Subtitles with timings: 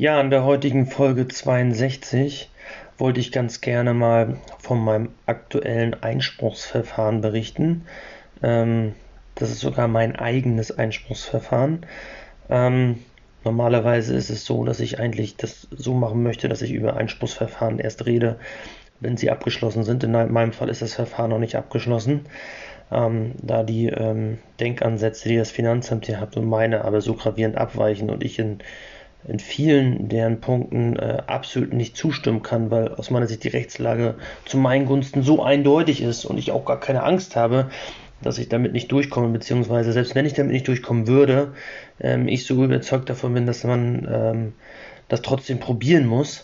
[0.00, 2.48] Ja, in der heutigen Folge 62
[2.96, 7.84] wollte ich ganz gerne mal von meinem aktuellen Einspruchsverfahren berichten.
[8.42, 8.94] Ähm,
[9.34, 11.84] das ist sogar mein eigenes Einspruchsverfahren.
[12.48, 13.00] Ähm,
[13.44, 17.78] normalerweise ist es so, dass ich eigentlich das so machen möchte, dass ich über Einspruchsverfahren
[17.78, 18.38] erst rede,
[19.00, 20.02] wenn sie abgeschlossen sind.
[20.02, 22.24] In meinem Fall ist das Verfahren noch nicht abgeschlossen.
[22.90, 27.58] Ähm, da die ähm, Denkansätze, die das Finanzamt hier hat und meine aber so gravierend
[27.58, 28.60] abweichen und ich in
[29.24, 34.14] in vielen deren Punkten äh, absolut nicht zustimmen kann, weil aus meiner Sicht die Rechtslage
[34.46, 37.70] zu meinen Gunsten so eindeutig ist und ich auch gar keine Angst habe,
[38.22, 41.52] dass ich damit nicht durchkomme, beziehungsweise selbst wenn ich damit nicht durchkommen würde,
[42.00, 44.52] ähm, ich so überzeugt davon bin, dass man ähm,
[45.08, 46.42] das trotzdem probieren muss.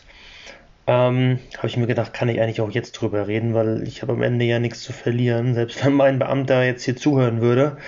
[0.86, 4.12] Ähm, habe ich mir gedacht, kann ich eigentlich auch jetzt drüber reden, weil ich habe
[4.12, 7.78] am Ende ja nichts zu verlieren, selbst wenn mein Beamter jetzt hier zuhören würde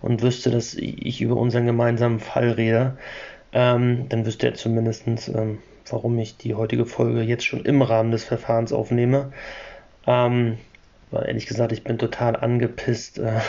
[0.00, 2.96] und wüsste, dass ich über unseren gemeinsamen Fall rede
[3.52, 5.58] ähm, dann wüsste er zumindest, ähm,
[5.88, 9.32] warum ich die heutige Folge jetzt schon im Rahmen des Verfahrens aufnehme.
[10.06, 10.58] Ähm,
[11.10, 13.40] weil ehrlich gesagt, ich bin total angepisst, äh,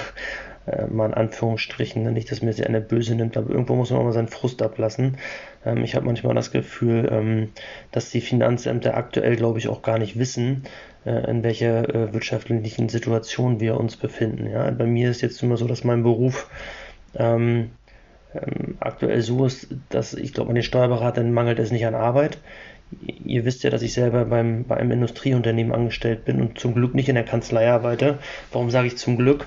[0.66, 3.90] äh, mal in Anführungsstrichen, ne, nicht, dass mir sie eine böse nimmt, aber irgendwo muss
[3.90, 5.18] man auch mal seinen Frust ablassen.
[5.66, 7.50] Ähm, ich habe manchmal das Gefühl, ähm,
[7.92, 10.64] dass die Finanzämter aktuell, glaube ich, auch gar nicht wissen,
[11.06, 14.50] äh, in welcher äh, wirtschaftlichen Situation wir uns befinden.
[14.50, 14.70] Ja?
[14.72, 16.50] Bei mir ist jetzt immer so, dass mein Beruf
[17.16, 17.72] ähm,
[18.34, 22.38] ähm, aktuell so ist, dass ich glaube, an den Steuerberatern mangelt es nicht an Arbeit.
[23.02, 26.96] Ihr wisst ja, dass ich selber beim, bei einem Industrieunternehmen angestellt bin und zum Glück
[26.96, 28.18] nicht in der Kanzlei arbeite.
[28.52, 29.46] Warum sage ich zum Glück?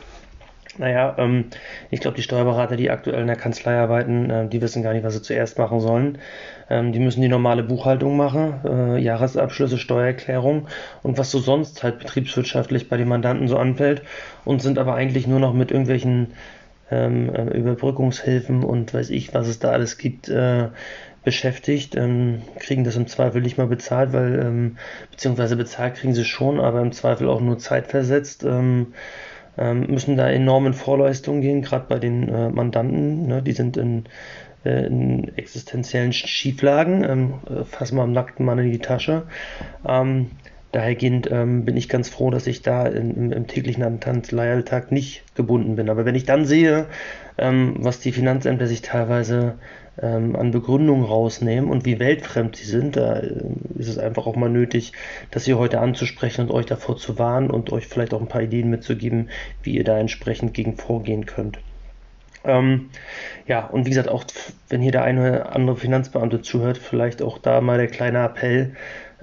[0.79, 1.47] Naja, ähm,
[1.91, 5.05] ich glaube, die Steuerberater, die aktuell in der Kanzlei arbeiten, äh, die wissen gar nicht,
[5.05, 6.19] was sie zuerst machen sollen.
[6.71, 10.69] Ähm, die müssen die normale Buchhaltung machen, äh, Jahresabschlüsse, Steuererklärung
[11.03, 14.03] und was so sonst halt betriebswirtschaftlich bei den Mandanten so anfällt
[14.47, 16.29] und sind aber eigentlich nur noch mit irgendwelchen
[16.93, 20.69] ähm, äh, Überbrückungshilfen und weiß ich, was es da alles gibt, äh,
[21.25, 24.77] beschäftigt, ähm, kriegen das im Zweifel nicht mal bezahlt, weil, ähm,
[25.11, 28.89] beziehungsweise bezahlt kriegen sie schon, aber im Zweifel auch nur zeitversetzt, ähm,
[29.57, 34.05] ähm, müssen da enormen Vorleistungen gehen, gerade bei den äh, Mandanten, ne, die sind in,
[34.65, 39.25] äh, in existenziellen Schieflagen, ähm, äh, fassen wir am nackten Mann in die Tasche.
[39.87, 40.31] Ähm,
[40.73, 45.77] Dahergehend ähm, bin ich ganz froh, dass ich da im, im täglichen Antanzleialltag nicht gebunden
[45.77, 45.91] bin.
[45.91, 46.87] Aber wenn ich dann sehe,
[47.37, 49.57] ähm, was die Finanzämter sich teilweise
[50.01, 53.43] ähm, an Begründungen rausnehmen und wie weltfremd sie sind, da äh,
[53.77, 54.93] ist es einfach auch mal nötig,
[55.31, 58.43] das hier heute anzusprechen und euch davor zu warnen und euch vielleicht auch ein paar
[58.43, 59.29] Ideen mitzugeben,
[59.63, 61.59] wie ihr da entsprechend gegen vorgehen könnt.
[62.45, 62.89] Ähm,
[63.47, 64.25] ja, und wie gesagt, auch
[64.71, 68.75] wenn hier der eine oder andere Finanzbeamte zuhört, vielleicht auch da mal der kleine Appell.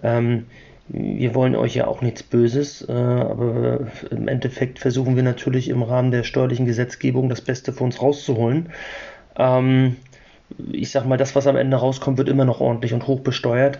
[0.04, 0.46] Ähm,
[0.90, 5.84] wir wollen euch ja auch nichts Böses, äh, aber im Endeffekt versuchen wir natürlich im
[5.84, 8.70] Rahmen der steuerlichen Gesetzgebung das Beste für uns rauszuholen.
[9.38, 9.98] Ähm,
[10.72, 13.80] ich sag mal, das, was am Ende rauskommt, wird immer noch ordentlich und hoch besteuert.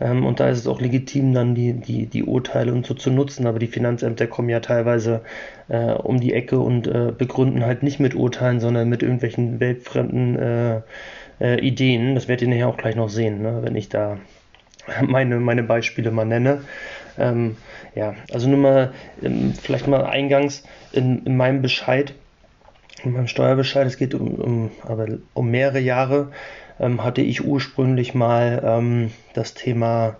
[0.00, 3.10] Ähm, und da ist es auch legitim, dann die, die, die Urteile und so zu
[3.10, 3.46] nutzen.
[3.46, 5.22] Aber die Finanzämter kommen ja teilweise
[5.68, 10.38] äh, um die Ecke und äh, begründen halt nicht mit Urteilen, sondern mit irgendwelchen weltfremden
[10.38, 10.80] äh,
[11.40, 12.14] äh Ideen.
[12.14, 14.18] Das werdet ihr nachher auch gleich noch sehen, ne, wenn ich da
[15.06, 16.62] meine, meine Beispiele mal nenne.
[17.18, 17.56] Ähm,
[17.94, 18.92] ja, also nur mal,
[19.22, 20.62] ähm, vielleicht mal eingangs
[20.92, 22.14] in, in meinem Bescheid,
[23.02, 26.30] in meinem Steuerbescheid, es geht um, um, aber um mehrere Jahre,
[26.78, 30.16] ähm, hatte ich ursprünglich mal ähm, das Thema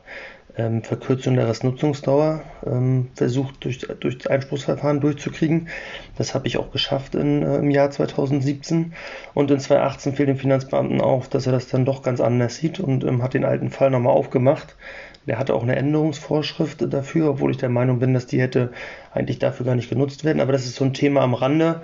[0.56, 5.68] ähm, Verkürzung der Restnutzungsdauer ähm, versucht durch, durch Einspruchsverfahren durchzukriegen.
[6.16, 8.92] Das habe ich auch geschafft in, äh, im Jahr 2017
[9.34, 12.80] und in 2018 fiel dem Finanzbeamten auf, dass er das dann doch ganz anders sieht
[12.80, 14.76] und ähm, hat den alten Fall nochmal aufgemacht.
[15.26, 18.72] Der hatte auch eine Änderungsvorschrift dafür, obwohl ich der Meinung bin, dass die hätte
[19.12, 20.40] eigentlich dafür gar nicht genutzt werden.
[20.40, 21.82] Aber das ist so ein Thema am Rande.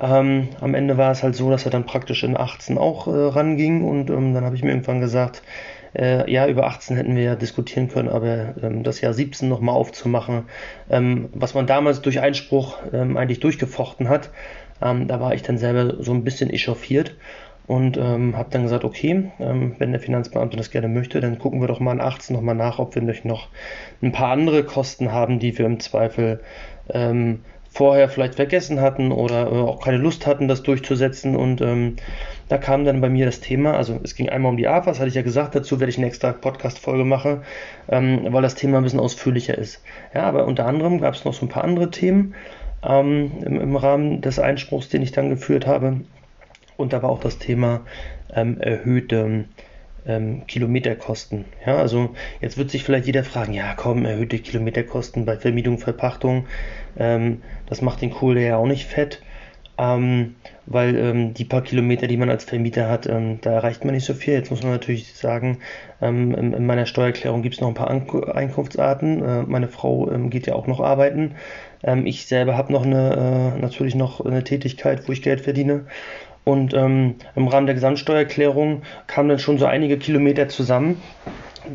[0.00, 3.10] Ähm, am Ende war es halt so, dass er dann praktisch in 18 auch äh,
[3.10, 5.42] ranging und ähm, dann habe ich mir irgendwann gesagt,
[5.96, 9.74] äh, ja, über 18 hätten wir ja diskutieren können, aber ähm, das Jahr 17 nochmal
[9.74, 10.44] aufzumachen,
[10.88, 14.30] ähm, was man damals durch Einspruch ähm, eigentlich durchgefochten hat,
[14.82, 17.16] ähm, da war ich dann selber so ein bisschen echauffiert
[17.66, 21.60] und ähm, habe dann gesagt, okay, ähm, wenn der Finanzbeamte das gerne möchte, dann gucken
[21.60, 23.48] wir doch mal in 18 nochmal nach, ob wir noch
[24.02, 26.40] ein paar andere Kosten haben, die wir im Zweifel
[27.70, 31.36] vorher vielleicht vergessen hatten oder äh, auch keine Lust hatten, das durchzusetzen.
[31.36, 31.96] Und ähm,
[32.48, 35.08] da kam dann bei mir das Thema, also es ging einmal um die AFAS, hatte
[35.08, 37.42] ich ja gesagt, dazu werde ich eine extra Podcast-Folge machen,
[37.88, 39.82] ähm, weil das Thema ein bisschen ausführlicher ist.
[40.14, 42.34] Ja, aber unter anderem gab es noch so ein paar andere Themen
[42.82, 46.00] ähm, im, im, Rahmen des Einspruchs, den ich dann geführt habe.
[46.76, 47.82] Und da war auch das Thema
[48.34, 49.44] ähm, erhöhte
[50.06, 51.44] ähm, Kilometerkosten.
[51.66, 52.10] Ja, also
[52.40, 56.46] jetzt wird sich vielleicht jeder fragen, ja komm, erhöhte Kilometerkosten bei Vermietung, Verpachtung,
[56.98, 59.22] ähm, das macht den Kohle ja auch nicht fett.
[59.80, 60.34] ähm,
[60.66, 64.04] weil ähm, die paar Kilometer, die man als Vermieter hat, ähm, da erreicht man nicht
[64.04, 64.34] so viel.
[64.34, 65.58] Jetzt muss man natürlich sagen,
[66.02, 69.22] ähm, in, in, meiner Steuererklärung gibt es noch ein paar An Einkunftsarten.
[69.24, 71.34] Äh, meine Frau geht ja auch noch arbeiten.
[72.04, 75.86] Ich selber habe noch eine, äh, natürlich noch eine Tätigkeit, wo ich Geld verdiene.
[76.44, 80.96] Und im Rahmen der Gesamtsteuererklärung kamen dann schon so einige Kilometer zusammen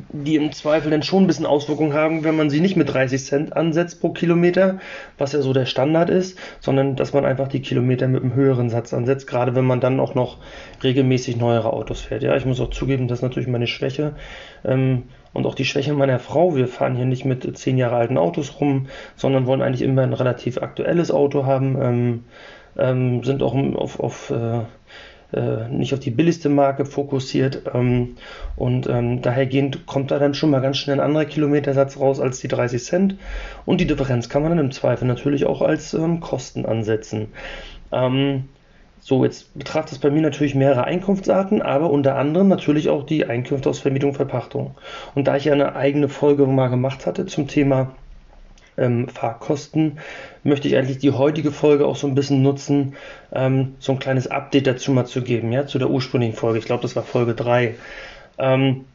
[0.10, 3.24] die im Zweifel dann schon ein bisschen Auswirkungen haben, wenn man sie nicht mit 30
[3.24, 4.80] Cent ansetzt pro Kilometer,
[5.18, 8.70] was ja so der Standard ist, sondern dass man einfach die Kilometer mit einem höheren
[8.70, 10.38] Satz ansetzt, gerade wenn man dann auch noch
[10.84, 12.24] regelmäßig neuere Autos fährt.
[12.24, 14.16] Ja, ich muss auch zugeben, das ist natürlich meine Schwäche
[14.64, 15.04] ähm,
[15.34, 16.56] und auch die Schwäche meiner Frau.
[16.56, 20.14] Wir fahren hier nicht mit zehn Jahre alten Autos rum, sondern wollen eigentlich immer ein
[20.14, 22.24] relativ aktuelles Auto haben, ähm,
[22.78, 24.62] ähm, sind auch auf, auf äh,
[25.34, 28.16] äh, nicht auf die billigste Marke fokussiert ähm,
[28.56, 32.40] und ähm, dahergehend kommt da dann schon mal ganz schnell ein anderer Kilometersatz raus als
[32.40, 33.16] die 30 Cent
[33.66, 37.28] und die Differenz kann man dann im Zweifel natürlich auch als ähm, Kosten ansetzen.
[37.92, 38.46] Ähm,
[39.00, 43.26] so, jetzt betrachtet es bei mir natürlich mehrere Einkunftsarten, aber unter anderem natürlich auch die
[43.26, 44.76] Einkünfte aus Vermietung und Verpachtung.
[45.14, 47.92] Und da ich ja eine eigene Folge mal gemacht hatte zum Thema
[48.78, 50.00] ähm, Fahrkosten,
[50.44, 52.96] möchte ich eigentlich die heutige Folge auch so ein bisschen nutzen,
[53.32, 56.60] ähm, so ein kleines Update dazu mal zu geben, ja, zu der ursprünglichen Folge.
[56.60, 57.76] Ich glaube, das war Folge 3.
[58.38, 58.86] Ähm,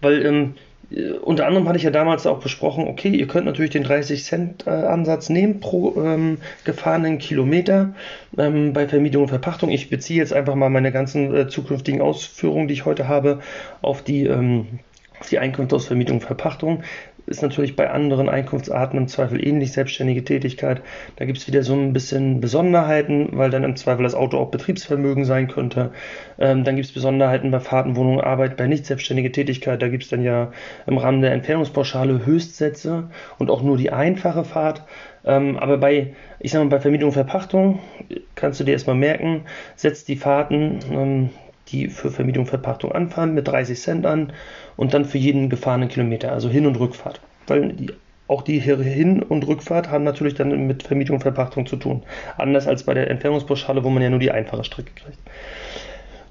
[0.00, 0.54] weil ähm,
[0.90, 4.24] äh, unter anderem hatte ich ja damals auch besprochen, okay, ihr könnt natürlich den 30
[4.24, 7.94] Cent äh, Ansatz nehmen pro ähm, gefahrenen Kilometer
[8.38, 9.70] ähm, bei Vermietung und Verpachtung.
[9.70, 13.40] Ich beziehe jetzt einfach mal meine ganzen äh, zukünftigen Ausführungen, die ich heute habe,
[13.82, 14.80] auf die, ähm,
[15.18, 16.82] auf die Einkünfte aus Vermietung und Verpachtung
[17.26, 20.82] ist natürlich bei anderen Einkunftsarten im Zweifel ähnlich, selbstständige Tätigkeit.
[21.16, 24.50] Da gibt es wieder so ein bisschen Besonderheiten, weil dann im Zweifel das Auto auch
[24.50, 25.90] Betriebsvermögen sein könnte.
[26.38, 29.82] Ähm, dann gibt es Besonderheiten bei Fahrten, Wohnung, Arbeit, bei nicht selbstständiger Tätigkeit.
[29.82, 30.52] Da gibt es dann ja
[30.86, 34.82] im Rahmen der Entfernungspauschale Höchstsätze und auch nur die einfache Fahrt.
[35.24, 37.80] Ähm, aber bei, ich sag mal, bei Vermietung und Verpachtung
[38.36, 39.42] kannst du dir erstmal merken,
[39.74, 41.30] setzt die Fahrten, ähm,
[41.68, 44.32] die für Vermietung und Verpachtung anfahren, mit 30 Cent an
[44.76, 47.20] und dann für jeden gefahrenen Kilometer, also Hin- und Rückfahrt.
[47.46, 47.90] Weil die,
[48.28, 52.02] auch die Hin- und Rückfahrt haben natürlich dann mit Vermietung und Verpachtung zu tun.
[52.36, 55.18] Anders als bei der Entfernungspauschale, wo man ja nur die einfache Strecke kriegt.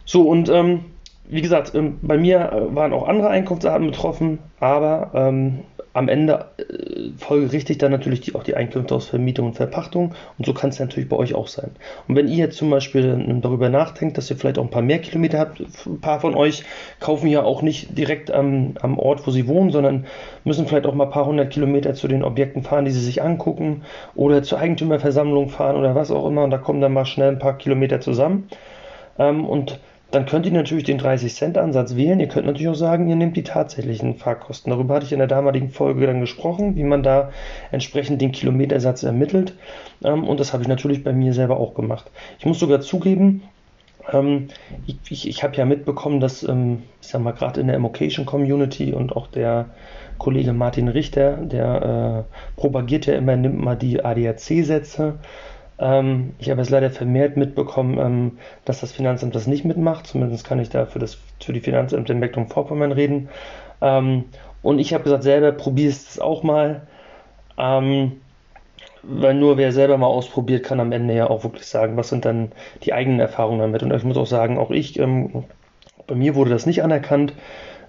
[0.05, 0.85] So, und ähm,
[1.27, 5.61] wie gesagt, ähm, bei mir äh, waren auch andere Einkunftsarten betroffen, aber ähm,
[5.95, 10.45] am Ende äh, folgerichtig dann natürlich die, auch die Einkünfte aus Vermietung und Verpachtung und
[10.45, 11.71] so kann es natürlich bei euch auch sein.
[12.07, 14.99] Und wenn ihr jetzt zum Beispiel darüber nachdenkt, dass ihr vielleicht auch ein paar mehr
[14.99, 16.65] Kilometer habt, ein paar von euch
[16.99, 20.05] kaufen ja auch nicht direkt am, am Ort, wo sie wohnen, sondern
[20.43, 23.23] müssen vielleicht auch mal ein paar hundert Kilometer zu den Objekten fahren, die sie sich
[23.23, 23.83] angucken
[24.15, 27.39] oder zur Eigentümerversammlung fahren oder was auch immer und da kommen dann mal schnell ein
[27.39, 28.49] paar Kilometer zusammen.
[29.17, 29.79] Ähm, und
[30.11, 32.19] dann könnt ihr natürlich den 30-Cent-Ansatz wählen.
[32.19, 34.71] Ihr könnt natürlich auch sagen, ihr nehmt die tatsächlichen Fahrkosten.
[34.71, 37.31] Darüber hatte ich in der damaligen Folge dann gesprochen, wie man da
[37.71, 39.55] entsprechend den Kilometersatz ermittelt.
[40.03, 42.11] Ähm, und das habe ich natürlich bei mir selber auch gemacht.
[42.39, 43.43] Ich muss sogar zugeben,
[44.11, 44.47] ähm,
[44.85, 48.25] ich, ich, ich habe ja mitbekommen, dass, ähm, ich sag mal, gerade in der Immocation
[48.25, 49.65] Community und auch der
[50.17, 55.15] Kollege Martin Richter, der äh, propagiert ja immer, nimmt mal die ADAC-Sätze
[55.79, 60.07] ähm, ich habe es leider vermehrt mitbekommen, ähm, dass das Finanzamt das nicht mitmacht.
[60.07, 63.29] Zumindest kann ich da für, das, für die Finanzämter in Mecklenburg-Vorpommern reden.
[63.81, 64.25] Ähm,
[64.61, 66.87] und ich habe gesagt, selber probiere es auch mal.
[67.57, 68.13] Ähm,
[69.07, 72.25] weil nur wer selber mal ausprobiert, kann am Ende ja auch wirklich sagen, was sind
[72.25, 72.51] dann
[72.83, 73.83] die eigenen Erfahrungen damit.
[73.83, 75.43] Und ich muss auch sagen, auch ich, ähm,
[76.07, 77.33] bei mir wurde das nicht anerkannt.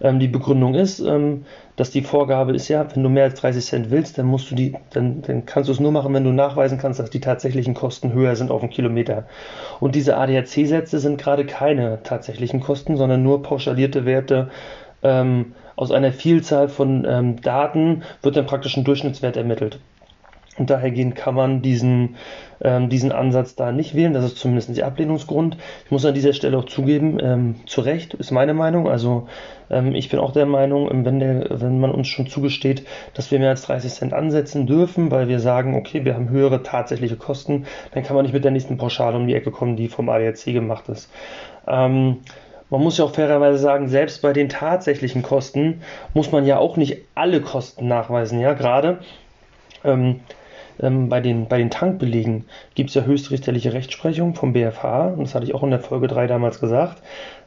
[0.01, 1.45] Ähm, die Begründung ist, ähm,
[1.77, 4.55] dass die Vorgabe ist ja, wenn du mehr als 30 Cent willst, dann musst du
[4.55, 7.75] die, dann, dann kannst du es nur machen, wenn du nachweisen kannst, dass die tatsächlichen
[7.75, 9.25] Kosten höher sind auf einen Kilometer.
[9.81, 14.51] Und diese ADAC-Sätze sind gerade keine tatsächlichen Kosten, sondern nur pauschalierte Werte.
[15.03, 19.79] Ähm, aus einer Vielzahl von ähm, Daten wird dann praktisch ein Durchschnittswert ermittelt.
[20.59, 22.17] Und dahergehend kann man diesen,
[22.63, 24.15] ähm, diesen Ansatz da nicht wählen.
[24.15, 25.59] Das ist zumindest der Ablehnungsgrund.
[25.85, 28.89] Ich muss an dieser Stelle auch zugeben, ähm, zu Recht ist meine Meinung.
[28.89, 29.29] Also
[29.71, 33.31] ähm, ich bin auch der Meinung, ähm, wenn, der, wenn man uns schon zugesteht, dass
[33.31, 37.17] wir mehr als 30 Cent ansetzen dürfen, weil wir sagen, okay, wir haben höhere tatsächliche
[37.17, 40.09] Kosten, dann kann man nicht mit der nächsten Pauschale um die Ecke kommen, die vom
[40.09, 41.11] ADAC gemacht ist.
[41.67, 42.19] Ähm,
[42.69, 45.83] man muss ja auch fairerweise sagen, selbst bei den tatsächlichen Kosten
[46.15, 48.41] muss man ja auch nicht alle Kosten nachweisen.
[48.41, 48.99] Ja, gerade
[49.85, 50.21] ähm,
[50.81, 55.35] ähm, bei, den, bei den Tankbelegen gibt es ja höchstrichterliche Rechtsprechung vom BFH, und das
[55.35, 57.03] hatte ich auch in der Folge 3 damals gesagt,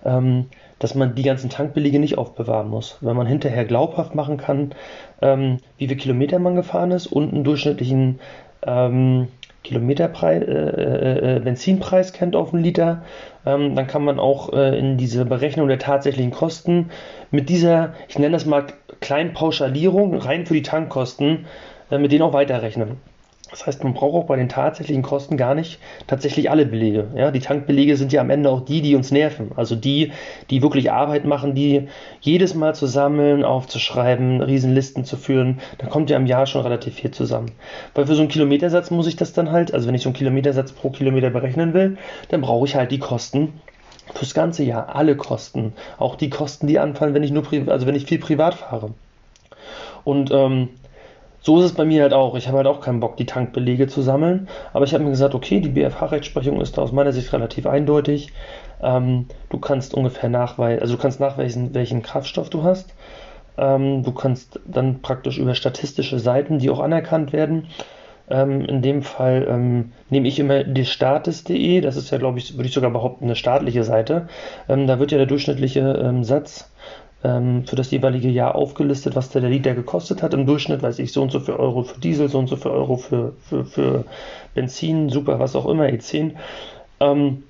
[0.05, 0.45] ähm,
[0.79, 2.97] dass man die ganzen Tankbelege nicht aufbewahren muss.
[3.01, 4.73] Wenn man hinterher glaubhaft machen kann,
[5.21, 8.19] ähm, wie viele Kilometer man gefahren ist und einen durchschnittlichen
[8.65, 9.27] ähm,
[9.63, 13.03] Kilometerpreis, äh, äh, äh, Benzinpreis kennt auf einen Liter,
[13.45, 16.89] ähm, dann kann man auch äh, in diese Berechnung der tatsächlichen Kosten
[17.29, 18.67] mit dieser, ich nenne das mal
[19.01, 21.45] kleinen Pauschalierung rein für die Tankkosten,
[21.91, 22.97] äh, mit denen auch weiterrechnen.
[23.51, 27.07] Das heißt, man braucht auch bei den tatsächlichen Kosten gar nicht tatsächlich alle Belege.
[27.15, 29.51] Ja, die Tankbelege sind ja am Ende auch die, die uns nerven.
[29.55, 30.11] Also die,
[30.49, 31.87] die wirklich Arbeit machen, die
[32.21, 35.59] jedes Mal zu sammeln, aufzuschreiben, Riesenlisten zu führen.
[35.79, 37.51] Da kommt ja im Jahr schon relativ viel zusammen.
[37.95, 40.15] Weil für so einen Kilometersatz muss ich das dann halt, also wenn ich so einen
[40.15, 41.97] Kilometersatz pro Kilometer berechnen will,
[42.29, 43.53] dann brauche ich halt die Kosten
[44.13, 44.95] fürs ganze Jahr.
[44.95, 45.73] Alle Kosten.
[45.97, 48.91] Auch die Kosten, die anfallen, wenn ich nur, also wenn ich viel privat fahre.
[50.03, 50.69] Und ähm,
[51.41, 52.35] so ist es bei mir halt auch.
[52.35, 54.47] Ich habe halt auch keinen Bock, die Tankbelege zu sammeln.
[54.73, 58.33] Aber ich habe mir gesagt, okay, die BFH-Rechtsprechung ist da aus meiner Sicht relativ eindeutig.
[58.81, 62.93] Ähm, du kannst ungefähr nachweisen, also du kannst nachweisen, welchen Kraftstoff du hast.
[63.57, 67.67] Ähm, du kannst dann praktisch über statistische Seiten, die auch anerkannt werden.
[68.29, 72.55] Ähm, in dem Fall ähm, nehme ich immer die Status.de, das ist ja, glaube ich,
[72.55, 74.27] würde ich sogar behaupten, eine staatliche Seite.
[74.67, 76.71] Ähm, da wird ja der durchschnittliche ähm, Satz
[77.23, 80.33] ähm, für das jeweilige Jahr aufgelistet, was der Liter gekostet hat.
[80.33, 82.71] Im Durchschnitt weiß ich so und so viel Euro für Diesel, so und so viel
[82.71, 84.05] Euro für, für, für
[84.53, 86.31] Benzin, super, was auch immer, E10.
[86.99, 87.43] Ähm,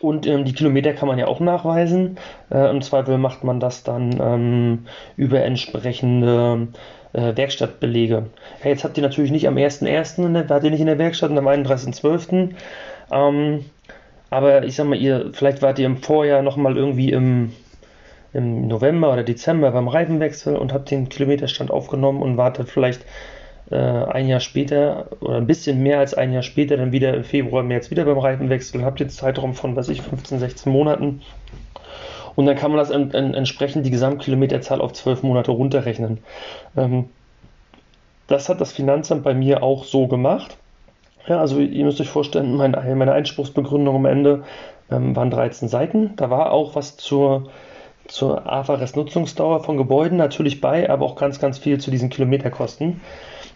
[0.00, 2.18] und ähm, die Kilometer kann man ja auch nachweisen.
[2.50, 6.68] Äh, Im Zweifel macht man das dann ähm, über entsprechende
[7.12, 8.26] äh, Werkstattbelege.
[8.62, 11.38] Ja, jetzt habt ihr natürlich nicht am 1.1., wart ihr nicht in der Werkstatt und
[11.38, 12.50] am 31.12.
[13.12, 13.64] Ähm,
[14.30, 17.52] aber ich sag mal, ihr, vielleicht wart ihr im Vorjahr nochmal irgendwie im
[18.32, 23.04] im November oder Dezember beim Reifenwechsel und habe den Kilometerstand aufgenommen und warte vielleicht
[23.70, 27.24] äh, ein Jahr später oder ein bisschen mehr als ein Jahr später dann wieder im
[27.24, 31.22] Februar, März wieder beim Reifenwechsel, habe den Zeitraum von, was ich, 15, 16 Monaten.
[32.34, 36.18] Und dann kann man das en en entsprechend die Gesamtkilometerzahl auf 12 Monate runterrechnen.
[36.76, 37.10] Ähm,
[38.26, 40.56] das hat das Finanzamt bei mir auch so gemacht.
[41.26, 44.44] Ja, also ihr müsst euch vorstellen, meine, meine Einspruchsbegründung am Ende
[44.90, 46.16] ähm, waren 13 Seiten.
[46.16, 47.50] Da war auch was zur
[48.08, 53.00] zur AFRS-Nutzungsdauer von Gebäuden natürlich bei, aber auch ganz, ganz viel zu diesen Kilometerkosten.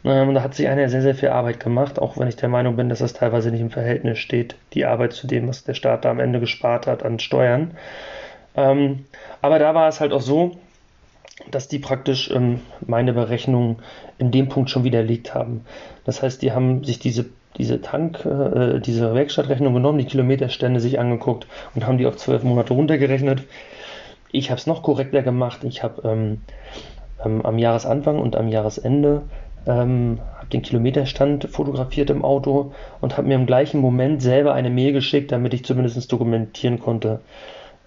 [0.04, 2.76] Ähm, da hat sich einer sehr, sehr viel Arbeit gemacht, auch wenn ich der Meinung
[2.76, 6.04] bin, dass das teilweise nicht im Verhältnis steht, die Arbeit zu dem, was der Staat
[6.04, 7.72] da am Ende gespart hat an Steuern.
[8.56, 9.04] Ähm,
[9.42, 10.56] aber da war es halt auch so,
[11.50, 13.76] dass die praktisch ähm, meine Berechnungen
[14.18, 15.66] in dem Punkt schon widerlegt haben.
[16.04, 17.26] Das heißt, die haben sich diese
[17.58, 22.42] diese Tank, äh, diese Werkstattrechnung genommen, die Kilometerstände sich angeguckt und haben die auf zwölf
[22.42, 23.44] Monate runtergerechnet
[24.32, 25.64] ich habe es noch korrekter gemacht.
[25.64, 26.40] Ich habe ähm,
[27.24, 29.22] ähm, am Jahresanfang und am Jahresende
[29.66, 34.70] ähm, habe den Kilometerstand fotografiert im Auto und habe mir im gleichen Moment selber eine
[34.70, 37.20] Mail geschickt, damit ich zumindest dokumentieren konnte,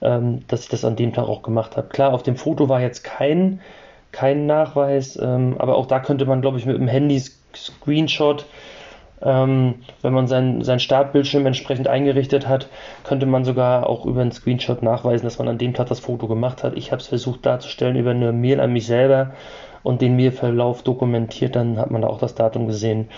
[0.01, 1.87] ähm, dass ich das an dem Tag auch gemacht habe.
[1.87, 3.61] Klar, auf dem Foto war jetzt kein,
[4.11, 7.21] kein Nachweis, ähm, aber auch da könnte man, glaube ich, mit dem Handy
[7.55, 8.45] Screenshot
[9.21, 12.67] ähm, wenn man sein, sein Startbildschirm entsprechend eingerichtet hat,
[13.03, 16.27] könnte man sogar auch über einen Screenshot nachweisen, dass man an dem Tag das Foto
[16.27, 16.77] gemacht hat.
[16.77, 19.31] Ich habe es versucht darzustellen über eine Mail an mich selber
[19.83, 23.09] und den Mailverlauf dokumentiert, dann hat man da auch das Datum gesehen.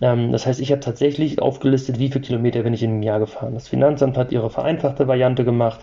[0.00, 3.18] Ähm, das heißt, ich habe tatsächlich aufgelistet, wie viele Kilometer bin ich in einem Jahr
[3.18, 3.54] gefahren.
[3.54, 5.80] Das Finanzamt hat ihre vereinfachte Variante gemacht,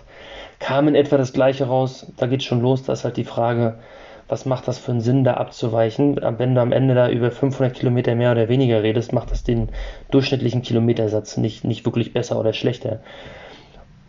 [0.58, 2.12] kam in etwa das gleiche raus.
[2.16, 3.78] Da geht schon los, da ist halt die Frage,
[4.28, 6.18] was macht das für einen Sinn, da abzuweichen?
[6.38, 9.68] Wenn du am Ende da über 500 Kilometer mehr oder weniger redest, macht das den
[10.10, 13.00] durchschnittlichen Kilometersatz nicht, nicht wirklich besser oder schlechter.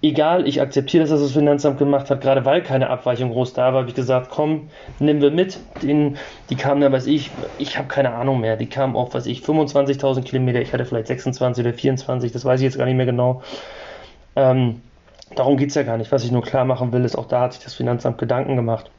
[0.02, 3.74] Egal, ich akzeptiere, dass das das Finanzamt gemacht hat, gerade weil keine Abweichung groß da
[3.74, 4.70] war, habe ich gesagt, komm,
[5.00, 5.60] nehmen wir mit.
[5.82, 6.18] Den,
[6.52, 9.42] die kamen dann, weiß ich, ich habe keine Ahnung mehr, die kamen auf, weiß ich,
[9.42, 13.08] 25.000 Kilometer, ich hatte vielleicht 26 oder 24, das weiß ich jetzt gar nicht mehr
[13.08, 13.42] genau.
[14.36, 14.82] Ähm,
[15.36, 16.12] darum geht es ja gar nicht.
[16.12, 18.92] Was ich nur klar machen will, ist, auch da hat sich das Finanzamt Gedanken gemacht.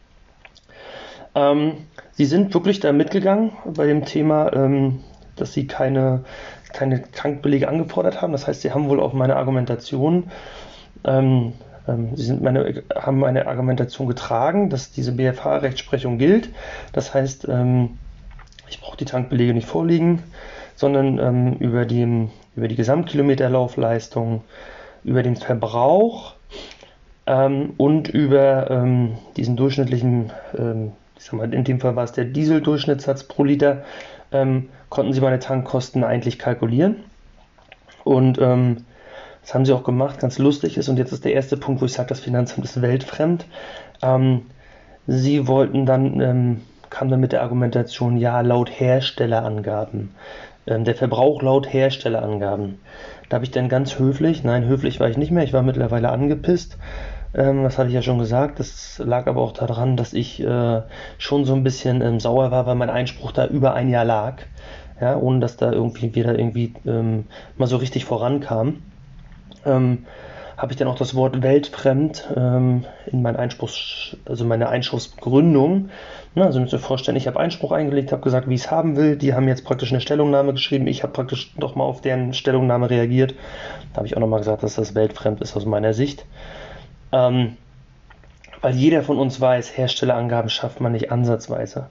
[1.39, 1.75] Ähm,
[2.13, 5.01] sie sind wirklich da mitgegangen bei dem Thema, ähm,
[5.37, 6.25] dass sie keine,
[6.73, 8.33] keine Krankbelege angefordert haben.
[8.33, 10.31] Das heißt, sie haben wohl auch meine Argumentation,
[11.05, 11.53] ähm,
[11.87, 16.51] ähm sie sind meine, haben meine Argumentation getragen, dass diese BFH-Rechtsprechung gilt.
[16.93, 17.99] Das heißt, ähm,
[18.69, 20.23] ich brauche die Tankbelege nicht vorliegen,
[20.75, 24.43] sondern ähm, über, die, über die Gesamtkilometerlaufleistung,
[25.05, 26.35] über den Verbrauch
[27.77, 28.87] und über
[29.37, 30.33] diesen durchschnittlichen
[31.19, 33.85] ich sag mal, in dem Fall war es der Dieseldurchschnittssatz pro Liter,
[34.33, 36.97] ähm, konnten sie meine Tankkosten eigentlich kalkulieren.
[38.05, 38.85] Und ähm,
[39.43, 40.89] das haben sie auch gemacht, ganz lustig ist.
[40.89, 43.47] Und jetzt ist der erste Punkt, wo ich sage, das Finanzamt ist weltfremd.
[44.03, 44.43] Ähm,
[45.07, 46.61] sie wollten dann, ähm,
[46.91, 50.15] kam dann mit der Argumentation, ja, laut Herstellerangaben.
[50.67, 52.79] Ähm, der Verbrauch laut Herstellerangaben.
[53.29, 56.11] Da habe ich dann ganz höflich, nein, höflich war ich nicht mehr, ich war mittlerweile
[56.11, 56.79] angepisst,
[57.39, 58.59] ähm, das hatte ich ja schon gesagt.
[58.59, 60.83] Das lag aber auch daran, dass ich äh,
[61.19, 64.43] schon so ein bisschen ähm, sauer war, weil mein Einspruch da über ein Jahr lag.
[65.01, 67.27] Ja, ohne dass da irgendwie wieder irgendwie ähm,
[67.57, 68.83] mal so richtig vorankam.
[69.65, 70.07] Ähm,
[70.57, 73.71] habe ich dann auch das Wort weltfremd ähm, in mein Einspruch,
[74.25, 75.91] also meine Einspruchsbegründung.
[76.35, 78.97] Na, also müsst ihr vorstellen, ich habe Einspruch eingelegt, habe gesagt, wie ich es haben
[78.97, 79.15] will.
[79.15, 80.89] Die haben jetzt praktisch eine Stellungnahme geschrieben.
[80.89, 83.37] Ich habe praktisch nochmal auf deren Stellungnahme reagiert.
[83.93, 86.27] Da habe ich auch nochmal gesagt, dass das weltfremd ist aus meiner Sicht.
[87.13, 87.57] Ähm,
[88.61, 91.87] weil jeder von uns weiß, Herstellerangaben schafft man nicht ansatzweise.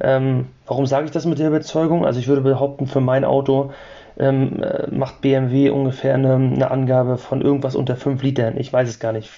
[0.00, 2.06] Ähm, warum sage ich das mit der Überzeugung?
[2.06, 3.72] Also ich würde behaupten, für mein Auto
[4.18, 8.56] ähm, äh, macht BMW ungefähr eine, eine, Angabe von irgendwas unter 5 Litern.
[8.56, 9.30] Ich weiß es gar nicht.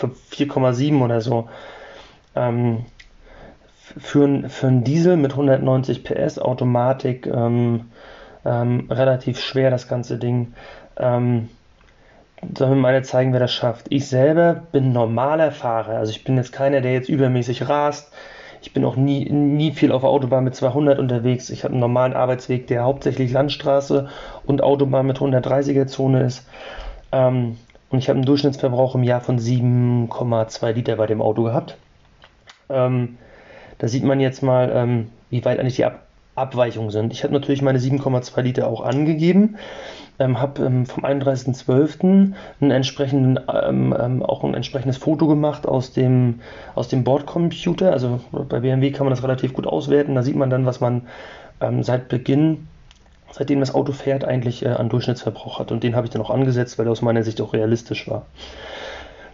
[0.00, 1.48] 4,7 oder so.
[2.34, 2.84] Ähm,
[3.98, 7.92] für, für einen Diesel mit 190 PS Automatik ähm,
[8.44, 10.54] ähm, relativ schwer das ganze Ding.
[12.56, 13.86] Sollen wir mal zeigen, wer das schafft.
[13.88, 15.96] Ich selber bin normaler Fahrer.
[15.98, 18.12] Also ich bin jetzt keiner, der jetzt übermäßig rast.
[18.60, 21.50] Ich bin auch nie, nie viel auf der Autobahn mit 200 unterwegs.
[21.50, 24.08] Ich habe einen normalen Arbeitsweg, der hauptsächlich Landstraße
[24.44, 26.46] und Autobahn mit 130er Zone ist.
[27.12, 27.56] Ähm,
[27.90, 31.76] und ich habe einen Durchschnittsverbrauch im Jahr von 7,2 Liter bei dem Auto gehabt.
[32.68, 33.16] Ähm,
[33.78, 36.02] da sieht man jetzt mal, ähm, wie weit eigentlich die Ab
[36.34, 37.14] Abweichungen sind.
[37.14, 39.56] Ich habe natürlich meine 7,2 Liter auch angegeben
[40.18, 42.32] ähm, habe ähm, vom 31.12.
[42.60, 46.40] einen entsprechenden, ähm, ähm, auch ein entsprechendes Foto gemacht aus dem,
[46.74, 47.92] aus dem Bordcomputer.
[47.92, 50.14] Also bei BMW kann man das relativ gut auswerten.
[50.14, 51.02] Da sieht man dann, was man
[51.60, 52.68] ähm, seit Beginn,
[53.30, 55.72] seitdem das Auto fährt, eigentlich äh, an Durchschnittsverbrauch hat.
[55.72, 58.26] Und den habe ich dann auch angesetzt, weil er aus meiner Sicht auch realistisch war.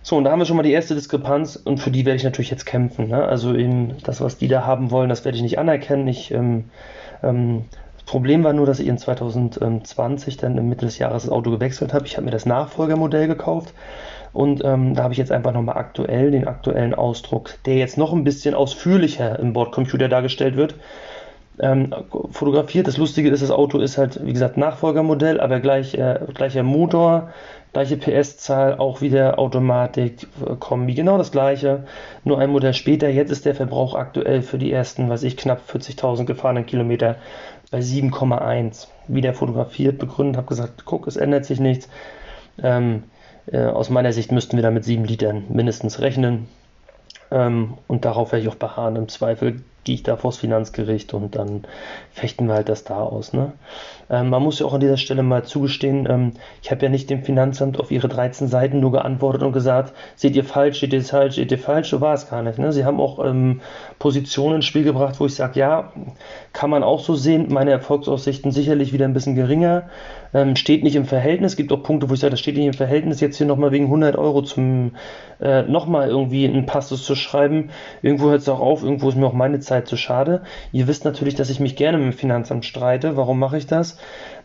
[0.05, 2.25] So, und da haben wir schon mal die erste Diskrepanz und für die werde ich
[2.25, 3.09] natürlich jetzt kämpfen.
[3.09, 3.25] Ne?
[3.25, 6.09] Also eben das, was die da haben wollen, das werde ich nicht anerkennen.
[6.09, 6.65] Ich ähm,
[7.23, 7.67] ähm,
[8.13, 11.95] Problem war nur, dass ich in 2020 dann im Mitte des Jahres das Auto gewechselt
[11.95, 12.05] habe.
[12.05, 13.73] Ich habe mir das Nachfolgermodell gekauft
[14.35, 18.13] und ähm, da habe ich jetzt einfach nochmal aktuell den aktuellen Ausdruck, der jetzt noch
[18.13, 20.75] ein bisschen ausführlicher im Bordcomputer dargestellt wird,
[21.59, 21.95] ähm,
[22.33, 22.87] fotografiert.
[22.87, 27.31] Das Lustige ist, das Auto ist halt, wie gesagt, Nachfolgermodell, aber gleich, äh, gleicher Motor,
[27.73, 31.85] gleiche PS-Zahl, auch wieder Automatik, äh, Kombi, genau das gleiche,
[32.25, 33.09] nur ein Modell später.
[33.09, 37.17] Jetzt ist der Verbrauch aktuell für die ersten, weiß ich, knapp 40.000 gefahrenen Kilometer
[37.73, 38.87] bei 7,1.
[39.09, 41.89] Wieder fotografiert, begründet, habe gesagt, guck, es ändert sich nichts.
[42.63, 43.05] Ähm,
[43.47, 46.47] äh, aus meiner Sicht müssten wir da mit 7 Litern mindestens rechnen.
[47.33, 48.95] Ähm, und darauf werde ich auch beharren.
[48.95, 51.63] Im Zweifel gehe ich da vors Finanzgericht und dann
[52.13, 53.33] fechten wir halt das da aus.
[53.33, 53.53] Ne?
[54.11, 57.11] Ähm, man muss ja auch an dieser Stelle mal zugestehen, ähm, ich habe ja nicht
[57.11, 61.03] dem Finanzamt auf ihre 13 Seiten nur geantwortet und gesagt, seht ihr falsch, seht ihr
[61.03, 62.59] falsch, seht ihr falsch, so war es gar nicht.
[62.59, 62.73] Ne?
[62.73, 63.61] Sie haben auch ähm,
[63.99, 65.93] Positionen ins Spiel gebracht, wo ich sage, ja,
[66.53, 69.89] kann man auch so sehen, meine Erfolgsaussichten sicherlich wieder ein bisschen geringer,
[70.35, 72.73] ähm, steht nicht im Verhältnis, gibt auch Punkte, wo ich sage, das steht nicht im
[72.75, 74.93] Verhältnis, jetzt hier nochmal wegen 100 Euro zum,
[75.41, 77.71] äh, nochmal irgendwie einen Passus zu schreiben,
[78.03, 80.43] irgendwo hört es auch auf, irgendwo ist mir auch meine Zeit Zeit zu schade.
[80.71, 83.17] Ihr wisst natürlich, dass ich mich gerne mit dem Finanzamt streite.
[83.17, 83.97] Warum mache ich das?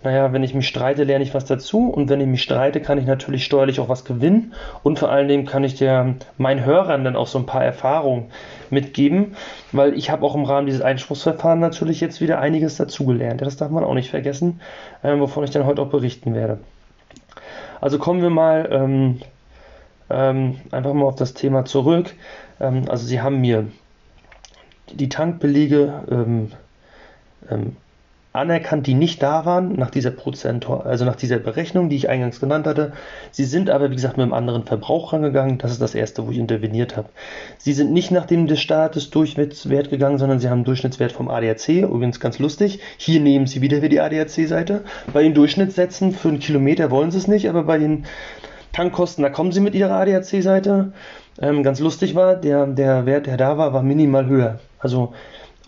[0.03, 2.97] Naja, wenn ich mich streite, lerne ich was dazu und wenn ich mich streite, kann
[2.97, 7.03] ich natürlich steuerlich auch was gewinnen und vor allen Dingen kann ich der, meinen Hörern
[7.03, 8.31] dann auch so ein paar Erfahrungen
[8.69, 9.35] mitgeben,
[9.73, 13.41] weil ich habe auch im Rahmen dieses Einspruchsverfahrens natürlich jetzt wieder einiges dazugelernt.
[13.41, 14.61] Das darf man auch nicht vergessen,
[15.03, 16.59] äh, wovon ich dann heute auch berichten werde.
[17.81, 19.19] Also kommen wir mal ähm,
[20.09, 22.13] ähm, einfach mal auf das Thema zurück.
[22.61, 23.65] Ähm, also Sie haben mir
[24.93, 26.51] die Tankbelege ähm,
[27.49, 27.75] ähm,
[28.37, 32.39] anerkannt, die nicht da waren, nach dieser Prozent, also nach dieser Berechnung, die ich eingangs
[32.39, 32.93] genannt hatte.
[33.31, 35.57] Sie sind aber, wie gesagt, mit einem anderen Verbrauch rangegangen.
[35.57, 37.09] Das ist das erste, wo ich interveniert habe.
[37.57, 41.29] Sie sind nicht nach dem des Staates Durchschnittswert gegangen, sondern sie haben einen Durchschnittswert vom
[41.29, 41.69] ADAC.
[41.69, 42.79] Übrigens ganz lustig.
[42.97, 44.83] Hier nehmen sie wieder die ADAC-Seite.
[45.11, 48.05] Bei den Durchschnittssätzen für einen Kilometer wollen sie es nicht, aber bei den
[48.71, 50.91] Tankkosten, da kommen sie mit ihrer ADAC-Seite.
[51.39, 54.59] Ähm, ganz lustig war, der, der Wert, der da war, war minimal höher.
[54.79, 55.13] Also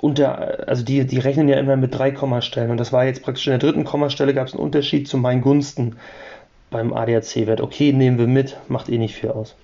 [0.02, 3.48] unter, also die, die rechnen ja immer mit drei Kommastellen und das war jetzt praktisch
[3.48, 5.98] in der dritten Kommastelle gab es einen Unterschied zu meinen Gunsten
[6.70, 7.62] beim ADAC-Wert.
[7.62, 9.56] Okay, nehmen wir mit, macht eh nicht viel aus.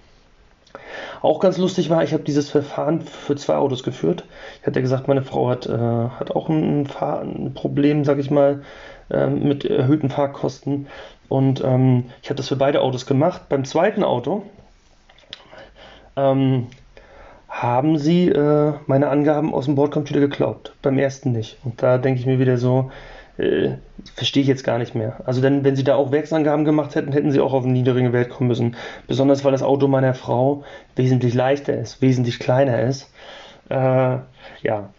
[1.21, 4.25] Auch ganz lustig war, ich habe dieses Verfahren für zwei Autos geführt.
[4.61, 8.29] Ich hatte gesagt, meine Frau hat, äh, hat auch ein, Fahr ein Problem, sag ich
[8.29, 8.63] mal,
[9.09, 10.87] äh, mit erhöhten Fahrkosten.
[11.29, 13.49] Und ähm, ich habe das für beide Autos gemacht.
[13.49, 14.43] Beim zweiten Auto
[16.15, 16.67] ähm,
[17.55, 20.73] haben sie äh, meine Angaben aus dem Bordcomputer geklaut.
[20.81, 21.57] Beim ersten nicht.
[21.63, 22.91] Und da denke ich mir wieder so,
[23.37, 23.75] äh,
[24.13, 25.21] verstehe ich jetzt gar nicht mehr.
[25.25, 28.11] Also denn, wenn sie da auch Werksangaben gemacht hätten, hätten sie auch auf einen niedrigen
[28.11, 28.75] Wert kommen müssen.
[29.07, 30.65] Besonders weil das Auto meiner Frau
[30.97, 33.09] wesentlich leichter ist, wesentlich kleiner ist.
[33.69, 34.17] Äh,
[34.61, 34.89] ja,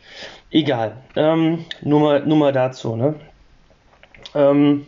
[0.50, 0.92] egal.
[1.14, 2.96] Ähm, nur, mal, nur mal dazu.
[2.96, 3.16] Ne?
[4.34, 4.86] Ähm,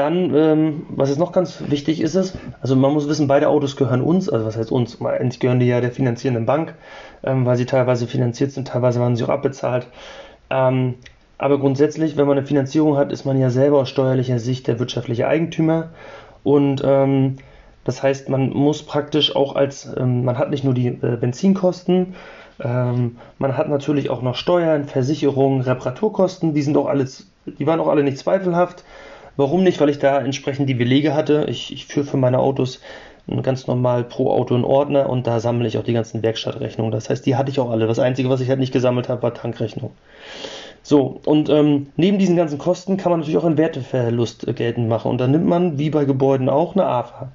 [0.00, 3.76] dann, ähm, was jetzt noch ganz wichtig ist, ist, also man muss wissen, beide Autos
[3.76, 5.00] gehören uns, also was heißt uns?
[5.00, 6.74] Eigentlich gehören die ja der finanzierenden Bank,
[7.22, 9.86] ähm, weil sie teilweise finanziert sind, teilweise waren sie auch abbezahlt.
[10.50, 10.94] Ähm,
[11.38, 14.78] aber grundsätzlich, wenn man eine Finanzierung hat, ist man ja selber aus steuerlicher Sicht der
[14.78, 15.90] wirtschaftliche Eigentümer
[16.42, 17.36] und ähm,
[17.84, 22.14] Das heißt, man muss praktisch auch als, ähm, man hat nicht nur die äh, Benzinkosten,
[22.60, 27.80] ähm, man hat natürlich auch noch Steuern, Versicherungen, Reparaturkosten, die sind auch alles, die waren
[27.80, 28.84] auch alle nicht zweifelhaft.
[29.40, 29.80] Warum nicht?
[29.80, 31.46] Weil ich da entsprechend die Belege hatte.
[31.48, 32.80] Ich, ich führe für meine Autos
[33.42, 36.92] ganz normal pro Auto einen Ordner und da sammle ich auch die ganzen Werkstattrechnungen.
[36.92, 37.86] Das heißt, die hatte ich auch alle.
[37.86, 39.92] Das Einzige, was ich halt nicht gesammelt habe, war Tankrechnung.
[40.82, 44.90] So, und ähm, neben diesen ganzen Kosten kann man natürlich auch einen Werteverlust äh, geltend
[44.90, 45.10] machen.
[45.10, 47.32] Und dann nimmt man, wie bei Gebäuden auch, eine AFA.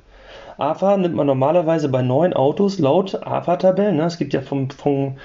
[0.59, 3.97] AFA nimmt man normalerweise bei neuen Autos laut AFA-Tabellen.
[3.97, 4.03] Ne?
[4.03, 5.17] Es gibt ja vom, vom,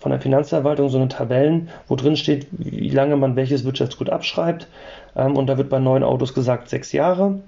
[0.00, 4.66] von der Finanzverwaltung so eine Tabellen, wo drin steht, wie lange man welches Wirtschaftsgut abschreibt.
[5.14, 7.40] Ähm, und da wird bei neuen Autos gesagt sechs Jahre.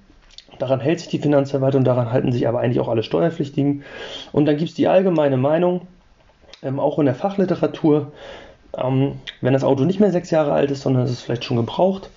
[0.58, 3.84] Daran hält sich die Finanzverwaltung, daran halten sich aber eigentlich auch alle Steuerpflichtigen.
[4.32, 5.88] Und dann gibt es die allgemeine Meinung,
[6.62, 8.12] ähm, auch in der Fachliteratur,
[8.76, 11.56] ähm, wenn das Auto nicht mehr sechs Jahre alt ist, sondern es ist vielleicht schon
[11.56, 12.10] gebraucht,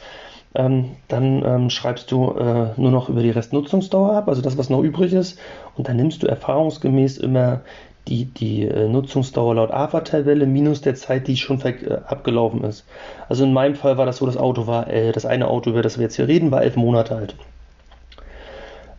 [0.57, 4.81] dann ähm, schreibst du äh, nur noch über die Restnutzungsdauer ab, also das, was noch
[4.81, 5.37] übrig ist.
[5.75, 7.59] Und dann nimmst du erfahrungsgemäß immer
[8.07, 12.85] die, die äh, Nutzungsdauer laut AFA-Tabelle minus der Zeit, die schon äh, abgelaufen ist.
[13.29, 15.81] Also in meinem Fall war das so, das Auto war, äh, das eine Auto, über
[15.81, 17.35] das wir jetzt hier reden, war elf Monate alt.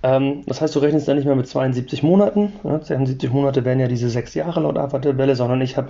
[0.06, 2.52] Ähm, das heißt, du rechnest dann nicht mehr mit 72 Monaten.
[2.62, 5.88] Ja, 72 Monate wären ja diese sechs Jahre laut AFA-Tabelle, sondern ich habe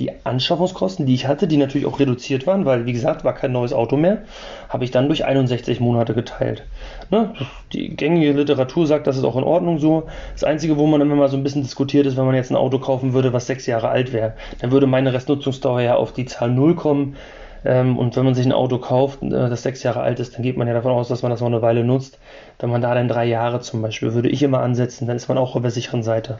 [0.00, 3.52] die Anschaffungskosten, die ich hatte, die natürlich auch reduziert waren, weil, wie gesagt, war kein
[3.52, 4.22] neues Auto mehr,
[4.68, 6.64] habe ich dann durch 61 Monate geteilt.
[7.10, 7.34] Ne?
[7.72, 10.04] Die gängige Literatur sagt, das ist auch in Ordnung so.
[10.32, 12.56] Das Einzige, wo man immer mal so ein bisschen diskutiert ist, wenn man jetzt ein
[12.56, 16.24] Auto kaufen würde, was sechs Jahre alt wäre, dann würde meine Restnutzungsdauer ja auf die
[16.24, 17.16] Zahl 0 kommen.
[17.64, 20.42] Ähm, und wenn man sich ein Auto kauft, äh, das sechs Jahre alt ist, dann
[20.42, 22.18] geht man ja davon aus, dass man das noch eine Weile nutzt.
[22.58, 25.38] Wenn man da dann drei Jahre zum Beispiel, würde ich immer ansetzen, dann ist man
[25.38, 26.38] auch auf der sicheren Seite.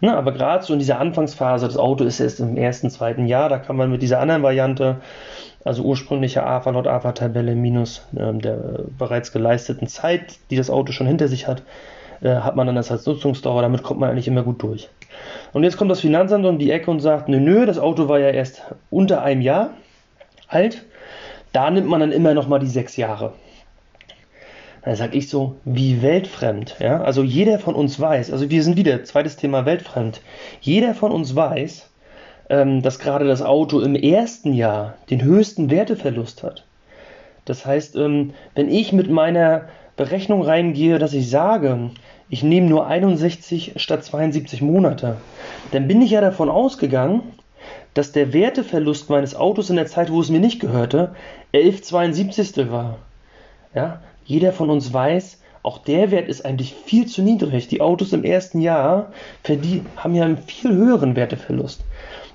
[0.00, 3.48] Ne, aber gerade so in dieser Anfangsphase, das Auto ist erst im ersten, zweiten Jahr,
[3.48, 4.96] da kann man mit dieser anderen Variante,
[5.64, 11.06] also ursprüngliche AFA laut AFA-Tabelle minus äh, der bereits geleisteten Zeit, die das Auto schon
[11.06, 11.62] hinter sich hat,
[12.22, 14.88] äh, hat man dann das als Nutzungsdauer, damit kommt man eigentlich immer gut durch.
[15.52, 18.20] Und jetzt kommt das Finanzamt um die Ecke und sagt, nö, nö, das Auto war
[18.20, 19.70] ja erst unter einem Jahr
[20.50, 20.84] alt.
[21.52, 23.32] Da nimmt man dann immer noch mal die sechs Jahre.
[24.82, 26.76] Dann sage ich so, wie weltfremd.
[26.78, 27.02] Ja?
[27.02, 30.22] Also jeder von uns weiß, also wir sind wieder, zweites Thema weltfremd.
[30.60, 31.90] Jeder von uns weiß,
[32.48, 36.64] ähm, dass gerade das Auto im ersten Jahr den höchsten Werteverlust hat.
[37.44, 41.90] Das heißt, ähm, wenn ich mit meiner Berechnung reingehe, dass ich sage,
[42.30, 45.16] ich nehme nur 61 statt 72 Monate,
[45.72, 47.22] dann bin ich ja davon ausgegangen,
[47.94, 51.14] dass der Werteverlust meines Autos in der Zeit, wo es mir nicht gehörte,
[51.52, 52.98] 11,72 war.
[53.74, 57.68] Ja, jeder von uns weiß, auch der Wert ist eigentlich viel zu niedrig.
[57.68, 59.12] Die Autos im ersten Jahr
[59.46, 61.84] die haben ja einen viel höheren Werteverlust.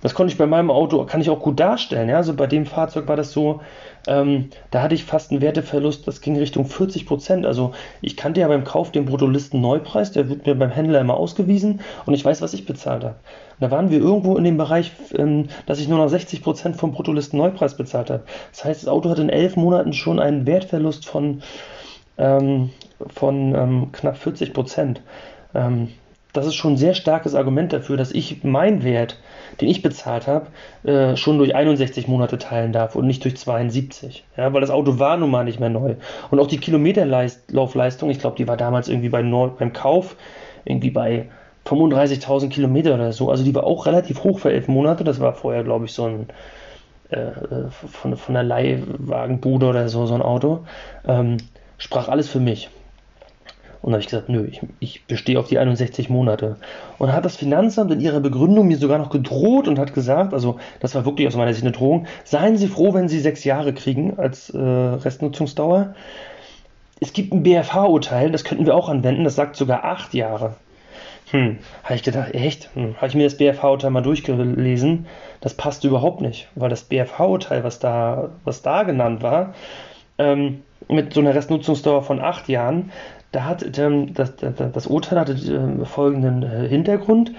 [0.02, 2.10] Das konnte ich bei meinem Auto, kann ich auch gut darstellen.
[2.10, 2.18] Ja?
[2.18, 3.62] Also bei dem Fahrzeug war das so,
[4.08, 7.46] ähm, da hatte ich fast einen Werteverlust, das ging Richtung 40 Prozent.
[7.46, 11.18] Also ich kannte ja beim Kauf den Bruttolisten Neupreis, der wird mir beim Händler immer
[11.18, 13.16] ausgewiesen und ich weiß, was ich bezahlt habe.
[13.60, 16.92] Da waren wir irgendwo in dem Bereich, ähm, dass ich nur noch 60 Prozent vom
[16.92, 18.24] Bruttolisten Neupreis bezahlt habe.
[18.52, 21.42] Das heißt, das Auto hat in elf Monaten schon einen Wertverlust von,
[22.18, 22.70] ähm,
[23.08, 25.02] von ähm, knapp 40 Prozent.
[25.54, 25.90] Ähm,
[26.34, 29.18] das ist schon ein sehr starkes Argument dafür, dass ich meinen Wert,
[29.62, 30.48] den ich bezahlt habe,
[30.84, 34.26] äh, schon durch 61 Monate teilen darf und nicht durch 72.
[34.38, 35.96] Ja, weil das Auto war nun mal nicht mehr neu.
[36.32, 40.16] Und auch die Kilometerlaufleistung, ich glaube, die war damals irgendwie bei neu, beim Kauf
[40.66, 41.30] irgendwie bei
[41.66, 43.32] 35.000 Kilometer oder so.
[43.32, 45.04] Also die war auch relativ hoch für elf Monate.
[45.04, 46.28] Das war vorher, glaube ich, so ein
[47.10, 47.32] äh,
[47.70, 50.66] von, von der Leihwagenbude oder so, so ein Auto.
[51.08, 51.38] Ähm,
[51.78, 52.70] sprach alles für mich.
[53.86, 56.56] Und habe ich gesagt, nö, ich, ich bestehe auf die 61 Monate.
[56.98, 60.58] Und hat das Finanzamt in ihrer Begründung mir sogar noch gedroht und hat gesagt, also
[60.80, 63.74] das war wirklich aus meiner Sicht eine Drohung, seien Sie froh, wenn Sie sechs Jahre
[63.74, 65.94] kriegen als äh, Restnutzungsdauer.
[67.00, 70.56] Es gibt ein BFH-Urteil, das könnten wir auch anwenden, das sagt sogar acht Jahre.
[71.30, 72.72] Hm, habe ich gedacht, echt?
[72.74, 75.06] Hm, habe ich mir das BFH-Urteil mal durchgelesen.
[75.42, 79.54] Das passt überhaupt nicht, weil das BFH-Urteil, was da, was da genannt war,
[80.18, 82.92] ähm, mit so einer Restnutzungsdauer von acht Jahren,
[83.36, 87.34] da hat ähm, das, das, das, Urteil hatte äh, folgenden äh, Hintergrund.